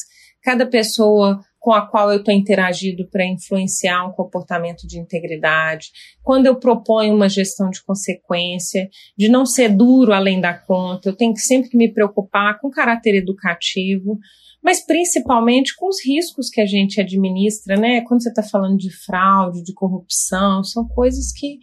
cada 0.43 0.65
pessoa 0.65 1.41
com 1.61 1.73
a 1.73 1.87
qual 1.87 2.11
eu 2.11 2.21
estou 2.21 2.33
interagindo 2.33 3.07
para 3.07 3.25
influenciar 3.25 4.09
um 4.09 4.13
comportamento 4.13 4.87
de 4.87 4.99
integridade, 4.99 5.91
quando 6.23 6.47
eu 6.47 6.59
proponho 6.59 7.15
uma 7.15 7.29
gestão 7.29 7.69
de 7.69 7.85
consequência, 7.85 8.89
de 9.17 9.29
não 9.29 9.45
ser 9.45 9.69
duro 9.69 10.15
além 10.15 10.41
da 10.41 10.55
conta, 10.55 11.11
eu 11.11 11.15
tenho 11.15 11.35
que 11.35 11.41
sempre 11.41 11.69
que 11.69 11.77
me 11.77 11.93
preocupar 11.93 12.59
com 12.59 12.71
caráter 12.71 13.15
educativo, 13.15 14.19
mas 14.63 14.85
principalmente 14.85 15.77
com 15.77 15.87
os 15.87 16.05
riscos 16.05 16.49
que 16.49 16.63
a 16.63 16.67
gente 16.67 16.99
administra, 16.99 17.77
né? 17.77 18.01
Quando 18.03 18.23
você 18.23 18.31
está 18.31 18.43
falando 18.43 18.79
de 18.79 18.91
fraude, 18.91 19.63
de 19.63 19.75
corrupção, 19.75 20.65
são 20.65 20.89
coisas 20.89 21.31
que 21.31 21.59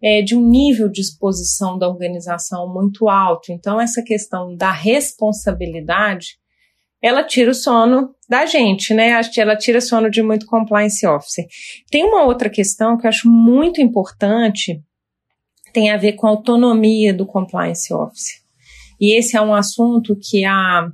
é, 0.00 0.22
de 0.22 0.36
um 0.36 0.48
nível 0.48 0.88
de 0.88 1.00
exposição 1.00 1.78
da 1.78 1.88
organização 1.88 2.72
muito 2.72 3.08
alto. 3.08 3.52
Então, 3.52 3.80
essa 3.80 4.02
questão 4.02 4.56
da 4.56 4.72
responsabilidade 4.72 6.41
ela 7.02 7.24
tira 7.24 7.50
o 7.50 7.54
sono 7.54 8.14
da 8.28 8.46
gente, 8.46 8.94
né? 8.94 9.20
Ela 9.36 9.56
tira 9.56 9.80
sono 9.80 10.08
de 10.08 10.22
muito 10.22 10.46
compliance 10.46 11.04
officer. 11.06 11.44
Tem 11.90 12.04
uma 12.04 12.24
outra 12.24 12.48
questão 12.48 12.96
que 12.96 13.06
eu 13.06 13.08
acho 13.08 13.28
muito 13.28 13.80
importante, 13.80 14.80
tem 15.72 15.90
a 15.90 15.96
ver 15.96 16.12
com 16.12 16.26
a 16.26 16.30
autonomia 16.30 17.12
do 17.12 17.26
compliance 17.26 17.92
officer. 17.92 18.40
E 19.00 19.18
esse 19.18 19.36
é 19.36 19.42
um 19.42 19.52
assunto 19.52 20.16
que 20.16 20.44
a, 20.44 20.88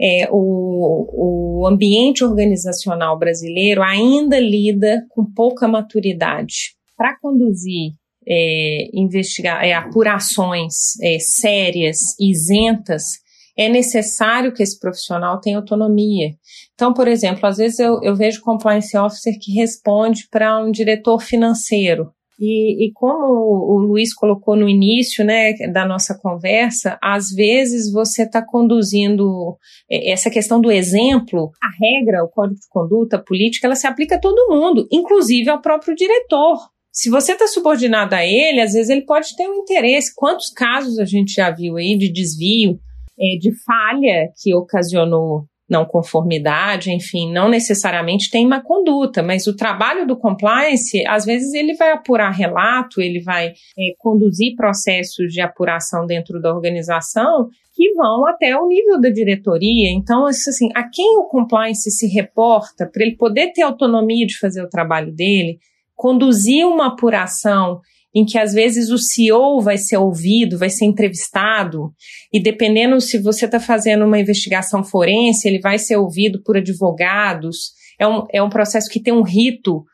é, 0.00 0.28
o, 0.30 1.60
o 1.60 1.66
ambiente 1.66 2.24
organizacional 2.24 3.18
brasileiro 3.18 3.82
ainda 3.82 4.40
lida 4.40 5.04
com 5.10 5.24
pouca 5.24 5.68
maturidade. 5.68 6.74
Para 6.96 7.18
conduzir 7.20 7.92
é, 8.26 8.88
investigar, 8.94 9.62
é, 9.62 9.74
apurações 9.74 10.98
é, 11.02 11.18
sérias, 11.18 11.98
isentas, 12.18 13.25
é 13.56 13.68
necessário 13.68 14.52
que 14.52 14.62
esse 14.62 14.78
profissional 14.78 15.40
tenha 15.40 15.56
autonomia. 15.56 16.30
Então, 16.74 16.92
por 16.92 17.08
exemplo, 17.08 17.46
às 17.46 17.56
vezes 17.56 17.78
eu, 17.78 18.00
eu 18.02 18.14
vejo 18.14 18.42
compliance 18.42 18.96
officer 18.96 19.32
que 19.40 19.52
responde 19.52 20.28
para 20.30 20.62
um 20.62 20.70
diretor 20.70 21.20
financeiro. 21.20 22.10
E, 22.38 22.86
e, 22.86 22.92
como 22.92 23.24
o 23.24 23.78
Luiz 23.78 24.12
colocou 24.12 24.54
no 24.56 24.68
início 24.68 25.24
né, 25.24 25.54
da 25.72 25.86
nossa 25.86 26.14
conversa, 26.18 26.98
às 27.02 27.30
vezes 27.30 27.90
você 27.90 28.24
está 28.24 28.44
conduzindo 28.44 29.56
é, 29.90 30.12
essa 30.12 30.28
questão 30.28 30.60
do 30.60 30.70
exemplo, 30.70 31.50
a 31.62 31.68
regra, 31.82 32.22
o 32.22 32.28
código 32.28 32.60
de 32.60 32.68
conduta, 32.68 33.16
a 33.16 33.22
política, 33.22 33.66
ela 33.66 33.74
se 33.74 33.86
aplica 33.86 34.16
a 34.16 34.20
todo 34.20 34.54
mundo, 34.54 34.86
inclusive 34.92 35.48
ao 35.48 35.62
próprio 35.62 35.94
diretor. 35.94 36.58
Se 36.92 37.08
você 37.08 37.32
está 37.32 37.46
subordinado 37.46 38.14
a 38.14 38.24
ele, 38.24 38.60
às 38.60 38.74
vezes 38.74 38.90
ele 38.90 39.06
pode 39.06 39.34
ter 39.34 39.48
um 39.48 39.54
interesse. 39.54 40.14
Quantos 40.14 40.50
casos 40.50 40.98
a 40.98 41.06
gente 41.06 41.32
já 41.32 41.50
viu 41.50 41.76
aí 41.76 41.96
de 41.96 42.12
desvio 42.12 42.78
é, 43.18 43.36
de 43.38 43.52
falha 43.64 44.30
que 44.42 44.54
ocasionou 44.54 45.46
não 45.68 45.84
conformidade, 45.84 46.92
enfim, 46.92 47.32
não 47.32 47.48
necessariamente 47.48 48.30
tem 48.30 48.46
uma 48.46 48.62
conduta, 48.62 49.22
mas 49.22 49.46
o 49.46 49.56
trabalho 49.56 50.06
do 50.06 50.16
compliance, 50.16 51.04
às 51.08 51.24
vezes 51.24 51.52
ele 51.54 51.74
vai 51.74 51.90
apurar 51.90 52.30
relato, 52.30 53.00
ele 53.00 53.20
vai 53.20 53.48
é, 53.48 53.52
conduzir 53.98 54.54
processos 54.54 55.32
de 55.32 55.40
apuração 55.40 56.06
dentro 56.06 56.40
da 56.40 56.54
organização 56.54 57.48
que 57.74 57.92
vão 57.94 58.26
até 58.26 58.56
o 58.56 58.66
nível 58.68 59.00
da 59.00 59.10
diretoria. 59.10 59.90
Então, 59.90 60.26
assim, 60.26 60.68
a 60.74 60.88
quem 60.88 61.18
o 61.18 61.24
compliance 61.24 61.90
se 61.90 62.06
reporta 62.06 62.88
para 62.90 63.04
ele 63.04 63.16
poder 63.16 63.52
ter 63.52 63.62
autonomia 63.62 64.24
de 64.24 64.38
fazer 64.38 64.62
o 64.62 64.68
trabalho 64.68 65.12
dele, 65.12 65.58
conduzir 65.94 66.66
uma 66.66 66.88
apuração 66.88 67.80
em 68.16 68.24
que 68.24 68.38
às 68.38 68.54
vezes 68.54 68.88
o 68.88 68.96
CEO 68.96 69.60
vai 69.60 69.76
ser 69.76 69.98
ouvido, 69.98 70.56
vai 70.56 70.70
ser 70.70 70.86
entrevistado, 70.86 71.92
e 72.32 72.42
dependendo 72.42 72.98
se 72.98 73.18
você 73.18 73.44
está 73.44 73.60
fazendo 73.60 74.06
uma 74.06 74.18
investigação 74.18 74.82
forense, 74.82 75.46
ele 75.46 75.60
vai 75.60 75.78
ser 75.78 75.98
ouvido 75.98 76.42
por 76.42 76.56
advogados. 76.56 77.72
É 78.00 78.08
um, 78.08 78.24
é 78.32 78.42
um 78.42 78.48
processo 78.48 78.88
que 78.88 79.02
tem 79.02 79.12
um 79.12 79.22
rito, 79.22 79.84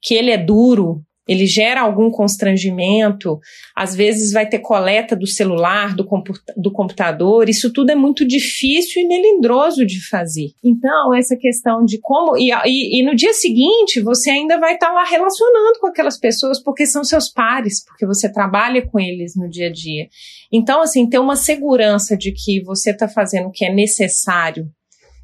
que 0.00 0.14
ele 0.14 0.30
é 0.30 0.38
duro, 0.38 1.02
ele 1.26 1.46
gera 1.46 1.80
algum 1.80 2.10
constrangimento, 2.10 3.38
às 3.76 3.94
vezes 3.94 4.32
vai 4.32 4.48
ter 4.48 4.58
coleta 4.58 5.14
do 5.14 5.26
celular, 5.26 5.94
do, 5.94 6.08
do 6.56 6.72
computador, 6.72 7.48
isso 7.48 7.72
tudo 7.72 7.90
é 7.90 7.94
muito 7.94 8.26
difícil 8.26 9.02
e 9.02 9.06
melindroso 9.06 9.86
de 9.86 10.06
fazer. 10.08 10.48
Então, 10.64 11.14
essa 11.14 11.36
questão 11.36 11.84
de 11.84 11.98
como. 12.00 12.36
E, 12.36 12.50
e, 12.66 13.00
e 13.00 13.04
no 13.04 13.14
dia 13.14 13.32
seguinte, 13.32 14.00
você 14.00 14.30
ainda 14.30 14.58
vai 14.58 14.74
estar 14.74 14.88
tá 14.88 14.92
lá 14.92 15.04
relacionando 15.04 15.78
com 15.80 15.86
aquelas 15.86 16.18
pessoas, 16.18 16.62
porque 16.62 16.86
são 16.86 17.04
seus 17.04 17.30
pares, 17.30 17.84
porque 17.84 18.04
você 18.06 18.30
trabalha 18.30 18.84
com 18.86 18.98
eles 18.98 19.34
no 19.36 19.48
dia 19.48 19.68
a 19.68 19.72
dia. 19.72 20.08
Então, 20.52 20.82
assim, 20.82 21.08
ter 21.08 21.18
uma 21.18 21.36
segurança 21.36 22.16
de 22.16 22.32
que 22.32 22.62
você 22.64 22.90
está 22.90 23.08
fazendo 23.08 23.48
o 23.48 23.52
que 23.52 23.64
é 23.64 23.72
necessário 23.72 24.66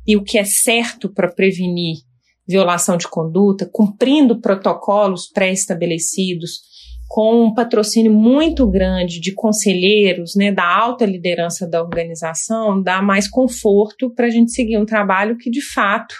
e 0.06 0.16
o 0.16 0.22
que 0.22 0.38
é 0.38 0.44
certo 0.44 1.12
para 1.12 1.28
prevenir 1.28 2.07
violação 2.48 2.96
de 2.96 3.06
conduta, 3.06 3.68
cumprindo 3.70 4.40
protocolos 4.40 5.28
pré-estabelecidos, 5.28 6.62
com 7.08 7.44
um 7.44 7.54
patrocínio 7.54 8.12
muito 8.12 8.66
grande 8.66 9.20
de 9.20 9.32
conselheiros, 9.32 10.34
né, 10.36 10.52
da 10.52 10.66
alta 10.66 11.06
liderança 11.06 11.66
da 11.66 11.82
organização, 11.82 12.82
dá 12.82 13.00
mais 13.00 13.28
conforto 13.28 14.12
para 14.14 14.26
a 14.26 14.30
gente 14.30 14.52
seguir 14.52 14.78
um 14.78 14.84
trabalho 14.84 15.36
que, 15.38 15.50
de 15.50 15.62
fato, 15.72 16.14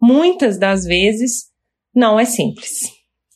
muitas 0.00 0.58
das 0.58 0.84
vezes 0.84 1.50
não 1.94 2.18
é 2.18 2.24
simples. 2.24 2.90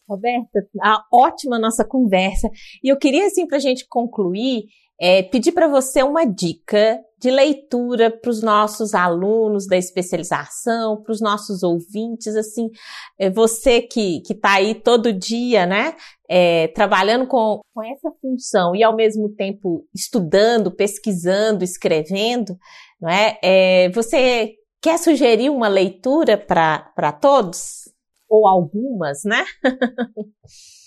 Roberta, 0.09 0.67
a 0.83 1.03
ótima 1.13 1.59
nossa 1.59 1.85
conversa. 1.85 2.49
E 2.83 2.91
eu 2.91 2.97
queria, 2.97 3.27
assim, 3.27 3.47
para 3.47 3.59
a 3.59 3.61
gente 3.61 3.87
concluir, 3.87 4.65
é, 4.99 5.23
pedir 5.23 5.53
para 5.53 5.69
você 5.69 6.03
uma 6.03 6.25
dica 6.25 6.99
de 7.21 7.31
leitura 7.31 8.11
para 8.11 8.31
os 8.31 8.43
nossos 8.43 8.95
alunos 8.95 9.67
da 9.67 9.77
especialização, 9.77 11.03
para 11.03 11.13
os 11.13 11.21
nossos 11.21 11.63
ouvintes, 11.63 12.37
assim, 12.37 12.71
é, 13.19 13.29
você 13.29 13.83
que 13.83 14.23
está 14.31 14.55
aí 14.55 14.75
todo 14.75 15.13
dia, 15.13 15.67
né, 15.67 15.97
é, 16.29 16.69
trabalhando 16.69 17.27
com, 17.27 17.61
com 17.75 17.83
essa 17.83 18.11
função 18.21 18.75
e 18.75 18.83
ao 18.83 18.95
mesmo 18.95 19.29
tempo 19.31 19.85
estudando, 19.95 20.71
pesquisando, 20.71 21.65
escrevendo, 21.65 22.57
não 23.01 23.09
é? 23.09 23.39
é 23.43 23.89
você 23.91 24.55
quer 24.81 24.99
sugerir 24.99 25.51
uma 25.51 25.69
leitura 25.69 26.37
para 26.39 27.13
todos? 27.13 27.89
Ou 28.29 28.47
algumas, 28.47 29.25
né? 29.25 29.45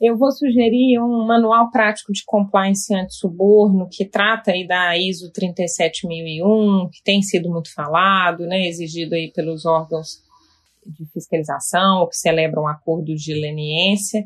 Eu 0.00 0.16
vou 0.16 0.30
sugerir 0.30 1.00
um 1.00 1.26
manual 1.26 1.70
prático 1.72 2.12
de 2.12 2.22
compliance 2.24 2.94
anti-suborno 2.94 3.88
que 3.90 4.04
trata 4.04 4.52
aí 4.52 4.66
da 4.66 4.96
ISO 4.96 5.32
37001, 5.32 6.88
que 6.90 7.02
tem 7.02 7.20
sido 7.20 7.50
muito 7.50 7.72
falado, 7.74 8.46
né, 8.46 8.66
exigido 8.66 9.16
aí 9.16 9.32
pelos 9.32 9.66
órgãos 9.66 10.22
de 10.86 11.04
fiscalização, 11.12 12.00
ou 12.00 12.08
que 12.08 12.16
celebram 12.16 12.66
acordos 12.68 13.20
de 13.20 13.34
leniência. 13.34 14.24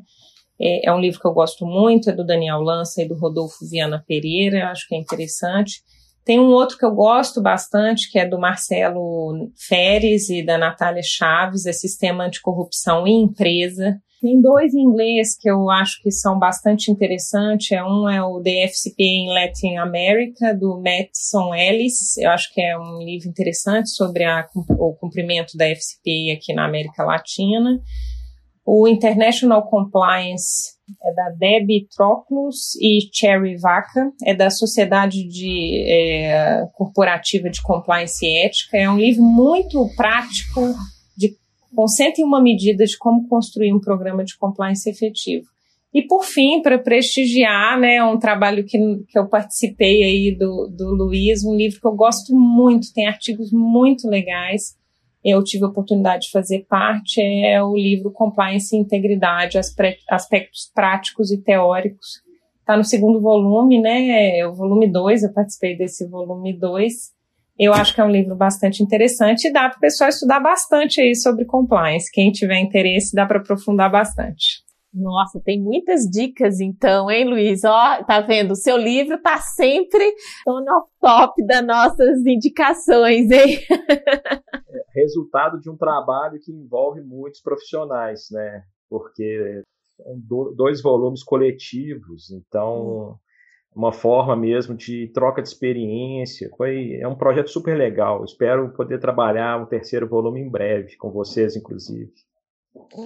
É, 0.61 0.89
é, 0.89 0.93
um 0.93 1.01
livro 1.01 1.19
que 1.19 1.27
eu 1.27 1.33
gosto 1.33 1.65
muito, 1.65 2.11
é 2.11 2.13
do 2.13 2.25
Daniel 2.25 2.61
Lança 2.61 3.03
e 3.03 3.09
do 3.09 3.15
Rodolfo 3.15 3.67
Viana 3.67 4.05
Pereira, 4.07 4.71
acho 4.71 4.87
que 4.87 4.95
é 4.95 4.99
interessante. 4.99 5.83
Tem 6.23 6.39
um 6.39 6.51
outro 6.51 6.77
que 6.77 6.85
eu 6.85 6.95
gosto 6.95 7.41
bastante, 7.41 8.11
que 8.11 8.19
é 8.19 8.29
do 8.29 8.39
Marcelo 8.39 9.51
Feres 9.57 10.29
e 10.29 10.45
da 10.45 10.59
Natália 10.59 11.03
Chaves, 11.03 11.65
é 11.65 11.73
Sistema 11.73 12.25
Anticorrupção 12.25 13.09
e 13.09 13.11
Empresa, 13.11 13.99
Tem 14.23 14.41
dois 14.41 14.73
em 14.73 14.83
inglês 14.83 15.37
que 15.37 15.51
eu 15.51 15.69
acho 15.69 16.01
que 16.01 16.13
são 16.13 16.39
bastante 16.39 16.93
interessantes. 16.93 17.73
É 17.73 17.83
um 17.83 18.09
é 18.09 18.23
o 18.23 18.41
The 18.41 18.69
FCPA 18.69 19.03
in 19.03 19.35
Latin 19.35 19.77
America, 19.79 20.55
do 20.55 20.81
Mattson 20.81 21.53
Ellis. 21.53 22.17
Eu 22.19 22.31
acho 22.31 22.55
que 22.55 22.63
é 22.63 22.79
um 22.79 23.03
livro 23.03 23.29
interessante 23.29 23.91
sobre 23.91 24.23
a, 24.23 24.47
o 24.55 24.95
cumprimento 24.95 25.57
da 25.57 25.67
FCPA 25.67 26.35
aqui 26.37 26.55
na 26.55 26.67
América 26.67 27.03
Latina. 27.03 27.81
O 28.65 28.87
International 28.87 29.69
Compliance 29.69 30.77
é 31.05 31.15
da 31.15 31.31
Debbie 31.31 31.89
Troclus 31.97 32.77
e 32.81 33.01
Cherry 33.13 33.57
Vaca, 33.57 34.13
é 34.25 34.35
da 34.35 34.51
Sociedade 34.51 35.27
de, 35.27 35.85
é, 35.85 36.65
Corporativa 36.75 37.51
de 37.51 37.61
Compliance 37.61 38.25
e 38.25 38.47
Ética. 38.47 38.77
É 38.77 38.89
um 38.89 38.99
livro 38.99 39.25
muito 39.25 39.85
prático, 39.97 40.61
com 41.75 41.87
101 41.87 42.43
medidas 42.43 42.91
de 42.91 42.99
como 42.99 43.29
construir 43.29 43.73
um 43.73 43.81
programa 43.81 44.25
de 44.25 44.37
compliance 44.37 44.89
efetivo. 44.89 45.47
E 45.95 46.03
por 46.03 46.25
fim, 46.25 46.63
para 46.63 46.79
prestigiar, 46.79 47.79
né, 47.79 48.03
um 48.03 48.19
trabalho 48.19 48.65
que, 48.65 48.79
que 49.09 49.19
eu 49.19 49.29
participei 49.29 50.03
aí 50.03 50.37
do, 50.37 50.67
do 50.69 50.95
Luiz, 50.95 51.45
um 51.45 51.55
livro 51.55 51.81
que 51.81 51.87
eu 51.87 51.95
gosto 51.95 52.35
muito, 52.35 52.93
tem 52.95 53.07
artigos 53.07 53.53
muito 53.53 54.09
legais, 54.09 54.75
eu 55.25 55.43
tive 55.45 55.65
a 55.65 55.69
oportunidade 55.69 56.27
de 56.27 56.31
fazer 56.31 56.67
parte 56.69 57.21
é 57.21 57.63
o 57.63 57.77
livro 57.77 58.11
Compliance 58.11 58.75
e 58.75 58.79
Integridade, 58.79 59.59
aspectos 60.09 60.71
práticos 60.75 61.31
e 61.31 61.39
teóricos. 61.39 62.23
Está 62.59 62.77
no 62.77 62.85
segundo 62.85 63.21
volume, 63.21 63.81
né? 63.81 64.39
É 64.39 64.47
o 64.47 64.55
volume 64.55 64.91
2, 64.91 65.23
eu 65.23 65.33
participei 65.33 65.77
desse 65.77 66.09
volume 66.09 66.53
2. 66.53 67.12
Eu 67.59 67.73
acho 67.73 67.95
que 67.95 68.01
é 68.01 68.05
um 68.05 68.11
livro 68.11 68.35
bastante 68.35 68.83
interessante 68.83 69.49
e 69.49 69.53
dá 69.53 69.69
para 69.69 69.77
o 69.77 69.81
pessoal 69.81 70.09
estudar 70.09 70.41
bastante 70.41 71.01
aí 71.01 71.15
sobre 71.15 71.45
compliance. 71.45 72.11
Quem 72.11 72.33
tiver 72.33 72.59
interesse, 72.59 73.15
dá 73.15 73.27
para 73.27 73.39
aprofundar 73.39 73.91
bastante. 73.91 74.63
Nossa, 74.93 75.41
tem 75.43 75.63
muitas 75.63 76.03
dicas 76.03 76.61
então, 76.61 77.11
hein, 77.11 77.25
Luiz? 77.25 77.65
Ó, 77.65 78.05
tá 78.05 78.21
vendo? 78.21 78.51
O 78.51 78.57
seu 78.57 78.77
livro 78.77 79.21
tá 79.23 79.39
sempre 79.39 80.15
no 80.47 80.87
top 81.01 81.47
das 81.47 81.65
nossas 81.65 82.27
indicações, 82.27 83.31
hein? 83.31 83.59
É 83.71 85.01
resultado 85.01 85.59
de 85.61 85.71
um 85.71 85.77
trabalho 85.77 86.39
que 86.39 86.53
envolve 86.53 87.01
muitos 87.01 87.41
profissionais, 87.41 88.27
né? 88.31 88.65
Porque 88.91 89.63
são 89.97 90.55
dois 90.55 90.83
volumes 90.83 91.23
coletivos, 91.23 92.31
então 92.31 93.17
uma 93.75 93.93
forma 93.93 94.37
mesmo 94.37 94.75
de 94.75 95.09
troca 95.09 95.43
de 95.43 95.49
experiência. 95.49 96.51
Foi 96.57 96.99
é 97.01 97.09
um 97.09 97.15
projeto 97.15 97.49
super 97.49 97.77
legal. 97.77 98.25
Espero 98.25 98.71
poder 98.71 98.99
trabalhar 98.99 99.61
um 99.61 99.67
terceiro 99.67 100.07
volume 100.07 100.41
em 100.41 100.49
breve 100.49 100.97
com 100.97 101.11
vocês, 101.11 101.57
inclusive. 101.57 102.13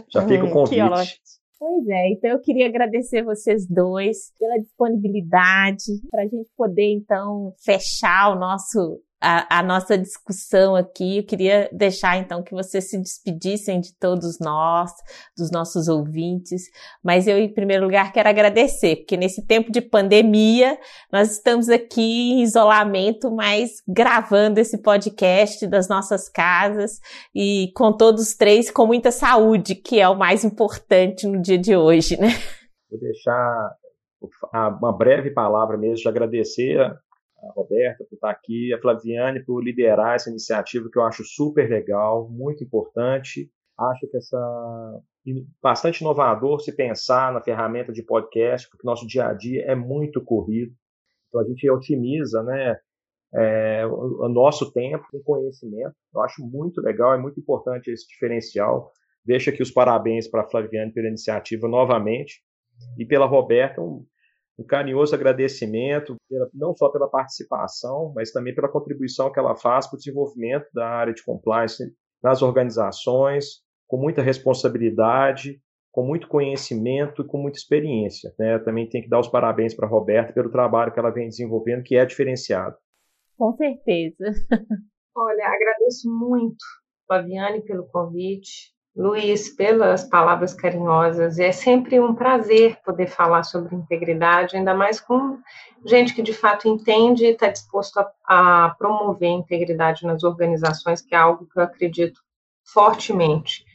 Já 0.09 0.27
fica 0.27 0.45
o 0.45 0.51
convite. 0.51 1.21
Pois 1.59 1.89
é, 1.89 2.11
então 2.11 2.31
eu 2.31 2.41
queria 2.41 2.67
agradecer 2.67 3.23
vocês 3.23 3.67
dois 3.67 4.31
pela 4.39 4.59
disponibilidade 4.59 5.85
para 6.11 6.23
a 6.23 6.27
gente 6.27 6.51
poder 6.55 6.93
então 6.93 7.55
fechar 7.65 8.37
o 8.37 8.39
nosso 8.39 9.01
a, 9.21 9.59
a, 9.59 9.63
nossa 9.63 9.97
discussão 9.97 10.77
aqui. 10.77 11.19
Eu 11.19 11.25
queria 11.25 11.69
deixar 11.73 12.19
então 12.19 12.43
que 12.43 12.53
vocês 12.53 12.91
se 12.91 12.99
despedissem 12.99 13.81
de 13.81 13.95
todos 13.99 14.39
nós, 14.39 14.93
dos 15.37 15.51
nossos 15.51 15.89
ouvintes, 15.89 16.63
mas 17.03 17.27
eu, 17.27 17.39
em 17.39 17.53
primeiro 17.53 17.85
lugar, 17.85 18.13
quero 18.13 18.29
agradecer, 18.29 18.97
porque 18.97 19.17
nesse 19.17 19.47
tempo 19.47 19.73
de 19.73 19.81
pandemia, 19.81 20.79
nós 21.13 21.33
estamos 21.33 21.69
aqui 21.69 22.33
em 22.33 22.43
isolamento, 22.43 23.31
mas 23.31 23.83
gravando 23.87 24.61
esse 24.61 24.79
podcast 24.79 25.67
das 25.67 25.89
nossas 25.89 26.29
casas 26.29 27.01
e 27.35 27.73
com 27.75 27.93
todos 27.93 28.35
três 28.35 28.71
com 28.71 28.87
muita 28.87 29.11
saúde, 29.11 29.75
que 29.75 30.01
é 30.01 30.09
o 30.09 30.17
mais 30.17 30.45
importante 30.45 31.27
no 31.27 31.41
dia 31.41 31.59
de 31.59 31.75
hoje, 31.75 32.21
né? 32.21 32.29
Vou 32.91 33.01
deixar 33.01 33.77
uma 34.81 34.93
breve 34.93 35.31
palavra 35.31 35.77
mesmo 35.77 35.97
de 35.97 36.09
agradecer 36.09 36.79
Roberta 37.53 38.05
por 38.05 38.15
estar 38.15 38.31
aqui, 38.31 38.73
a 38.73 38.81
Flaviane 38.81 39.45
por 39.45 39.63
liderar 39.63 40.15
essa 40.15 40.31
iniciativa 40.31 40.89
que 40.91 40.99
eu 40.99 41.03
acho 41.03 41.25
super 41.25 41.69
legal, 41.69 42.29
muito 42.31 42.65
importante. 42.65 43.51
Acho 43.79 44.09
que 44.09 44.17
essa 44.17 45.03
bastante 45.61 46.01
inovador 46.01 46.61
se 46.61 46.73
pensar 46.73 47.33
na 47.33 47.43
ferramenta 47.43 47.93
de 47.93 48.03
podcast, 48.03 48.69
porque 48.71 48.87
nosso 48.87 49.07
dia 49.07 49.27
a 49.27 49.35
dia 49.35 49.65
é 49.67 49.75
muito 49.75 50.23
corrido. 50.23 50.73
Então 51.29 51.41
a 51.41 51.45
gente 51.45 51.69
otimiza, 51.69 52.43
né, 52.43 52.79
é, 53.35 53.87
o 53.87 54.29
nosso 54.29 54.73
tempo 54.73 55.05
com 55.11 55.21
conhecimento. 55.21 55.95
Eu 56.15 56.23
acho 56.23 56.47
muito 56.47 56.81
legal, 56.81 57.15
é 57.15 57.19
muito 57.19 57.41
importante 57.41 57.91
esse 57.91 58.07
diferencial. 58.07 58.93
Deixo 59.25 59.51
aqui 59.51 59.63
os 59.63 59.71
parabéns 59.71 60.29
para 60.29 60.43
a 60.43 60.49
Flaviane 60.49 60.93
pela 60.93 61.09
iniciativa 61.09 61.67
novamente 61.67 62.41
e 62.97 63.05
pela 63.05 63.27
Roberta, 63.27 63.81
um, 63.81 64.07
um 64.59 64.65
carinhoso 64.65 65.15
agradecimento, 65.15 66.17
pela, 66.29 66.49
não 66.55 66.75
só 66.75 66.89
pela 66.89 67.09
participação, 67.09 68.13
mas 68.15 68.33
também 68.33 68.55
pela 68.55 68.69
contribuição 68.69 69.31
que 69.31 69.39
ela 69.39 69.55
faz 69.55 69.87
para 69.87 69.97
o 69.97 69.99
desenvolvimento 69.99 70.67
da 70.73 70.89
área 70.89 71.13
de 71.13 71.23
compliance 71.23 71.85
nas 72.23 72.43
organizações, 72.43 73.63
com 73.87 73.99
muita 73.99 74.23
responsabilidade, 74.23 75.61
com 75.93 76.05
muito 76.05 76.29
conhecimento 76.29 77.23
e 77.23 77.27
com 77.27 77.39
muita 77.39 77.59
experiência. 77.59 78.35
Né? 78.39 78.59
Também 78.59 78.89
tem 78.89 79.03
que 79.03 79.09
dar 79.09 79.21
os 79.21 79.29
parabéns 79.29 79.75
para 79.75 79.87
a 79.87 79.91
Roberta 79.91 80.33
pelo 80.33 80.51
trabalho 80.51 80.93
que 80.93 80.99
ela 80.99 81.11
vem 81.11 81.29
desenvolvendo, 81.29 81.83
que 81.83 81.97
é 81.97 82.05
diferenciado. 82.05 82.77
Com 83.37 83.55
certeza. 83.57 84.25
Olha, 85.15 85.47
agradeço 85.47 86.11
muito, 86.11 86.63
Flaviane, 87.07 87.63
pelo 87.63 87.87
convite. 87.87 88.76
Luiz, 88.97 89.51
pelas 89.51 90.05
palavras 90.05 90.55
carinhosas. 90.55 91.39
É 91.39 91.53
sempre 91.53 92.01
um 92.01 92.15
prazer 92.15 92.79
poder 92.83 93.09
falar 93.09 93.43
sobre 93.43 93.77
integridade, 93.77 94.57
ainda 94.57 94.73
mais 94.73 94.99
com 94.99 95.39
gente 95.85 96.15
que 96.15 96.23
de 96.23 96.33
fato 96.33 96.67
entende 96.67 97.27
e 97.27 97.31
está 97.33 97.49
disposto 97.49 97.99
a, 97.99 98.11
a, 98.27 98.71
promover 98.71 99.29
a 99.29 99.35
integridade 99.35 100.07
nas 100.07 100.25
organizações, 100.25 101.03
que 101.03 101.15
é 101.15 101.19
algo 101.19 101.47
que 101.47 101.59
eu 101.59 101.63
acredito 101.63 102.23
fortemente. 102.65 103.67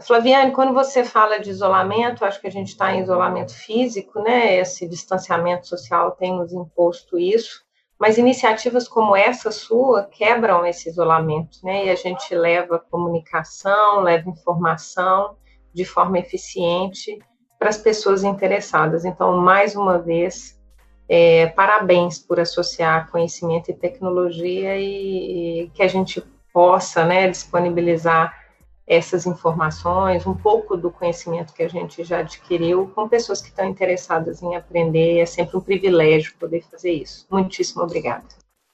Flaviane, 0.00 0.52
quando 0.52 0.72
você 0.72 1.02
fala 1.02 1.40
de 1.40 1.50
isolamento, 1.50 2.24
acho 2.24 2.40
que 2.40 2.46
a 2.46 2.52
gente 2.52 2.68
está 2.68 2.94
em 2.94 3.02
isolamento 3.02 3.52
físico, 3.52 4.22
né? 4.22 4.56
Esse 4.58 4.86
distanciamento 4.86 5.66
social 5.66 6.12
tem 6.12 6.36
nos 6.36 6.52
imposto 6.52 7.18
isso. 7.18 7.65
Mas 7.98 8.18
iniciativas 8.18 8.86
como 8.86 9.16
essa 9.16 9.50
sua 9.50 10.04
quebram 10.04 10.66
esse 10.66 10.88
isolamento, 10.88 11.58
né? 11.64 11.86
E 11.86 11.90
a 11.90 11.94
gente 11.94 12.34
leva 12.34 12.78
comunicação, 12.78 14.00
leva 14.00 14.28
informação 14.28 15.36
de 15.72 15.84
forma 15.84 16.18
eficiente 16.18 17.18
para 17.58 17.70
as 17.70 17.78
pessoas 17.78 18.22
interessadas. 18.22 19.04
Então, 19.04 19.38
mais 19.38 19.74
uma 19.74 19.98
vez, 19.98 20.60
é, 21.08 21.46
parabéns 21.46 22.18
por 22.18 22.38
associar 22.38 23.10
conhecimento 23.10 23.70
e 23.70 23.74
tecnologia 23.74 24.76
e, 24.76 25.62
e 25.64 25.70
que 25.70 25.82
a 25.82 25.88
gente 25.88 26.22
possa 26.52 27.04
né, 27.04 27.28
disponibilizar 27.28 28.45
essas 28.86 29.26
informações, 29.26 30.26
um 30.26 30.34
pouco 30.34 30.76
do 30.76 30.90
conhecimento 30.90 31.52
que 31.52 31.62
a 31.62 31.68
gente 31.68 32.04
já 32.04 32.20
adquiriu 32.20 32.90
com 32.94 33.08
pessoas 33.08 33.42
que 33.42 33.48
estão 33.48 33.68
interessadas 33.68 34.42
em 34.42 34.54
aprender. 34.54 35.18
É 35.18 35.26
sempre 35.26 35.56
um 35.56 35.60
privilégio 35.60 36.34
poder 36.38 36.62
fazer 36.62 36.92
isso. 36.92 37.26
Muitíssimo 37.30 37.82
obrigada. 37.82 38.24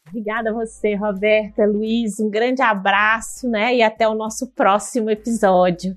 Obrigada 0.08 0.50
a 0.50 0.52
você, 0.52 0.94
Roberta, 0.94 1.64
Luiz. 1.64 2.20
Um 2.20 2.28
grande 2.28 2.60
abraço, 2.60 3.48
né? 3.48 3.74
E 3.74 3.82
até 3.82 4.06
o 4.06 4.14
nosso 4.14 4.46
próximo 4.48 5.08
episódio. 5.08 5.96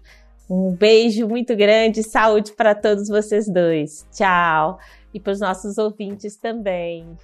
Um 0.50 0.72
beijo 0.72 1.28
muito 1.28 1.56
grande, 1.56 2.02
saúde 2.04 2.54
para 2.54 2.74
todos 2.74 3.10
vocês 3.10 3.48
dois. 3.48 4.08
Tchau. 4.14 4.80
E 5.14 5.20
para 5.20 5.34
os 5.34 5.40
nossos 5.42 5.78
ouvintes 5.78 6.38
também. 6.38 7.18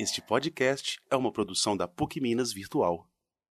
Este 0.00 0.22
podcast 0.22 1.00
é 1.10 1.16
uma 1.16 1.32
produção 1.32 1.76
da 1.76 1.88
PUC 1.88 2.20
Minas 2.20 2.52
Virtual. 2.52 3.04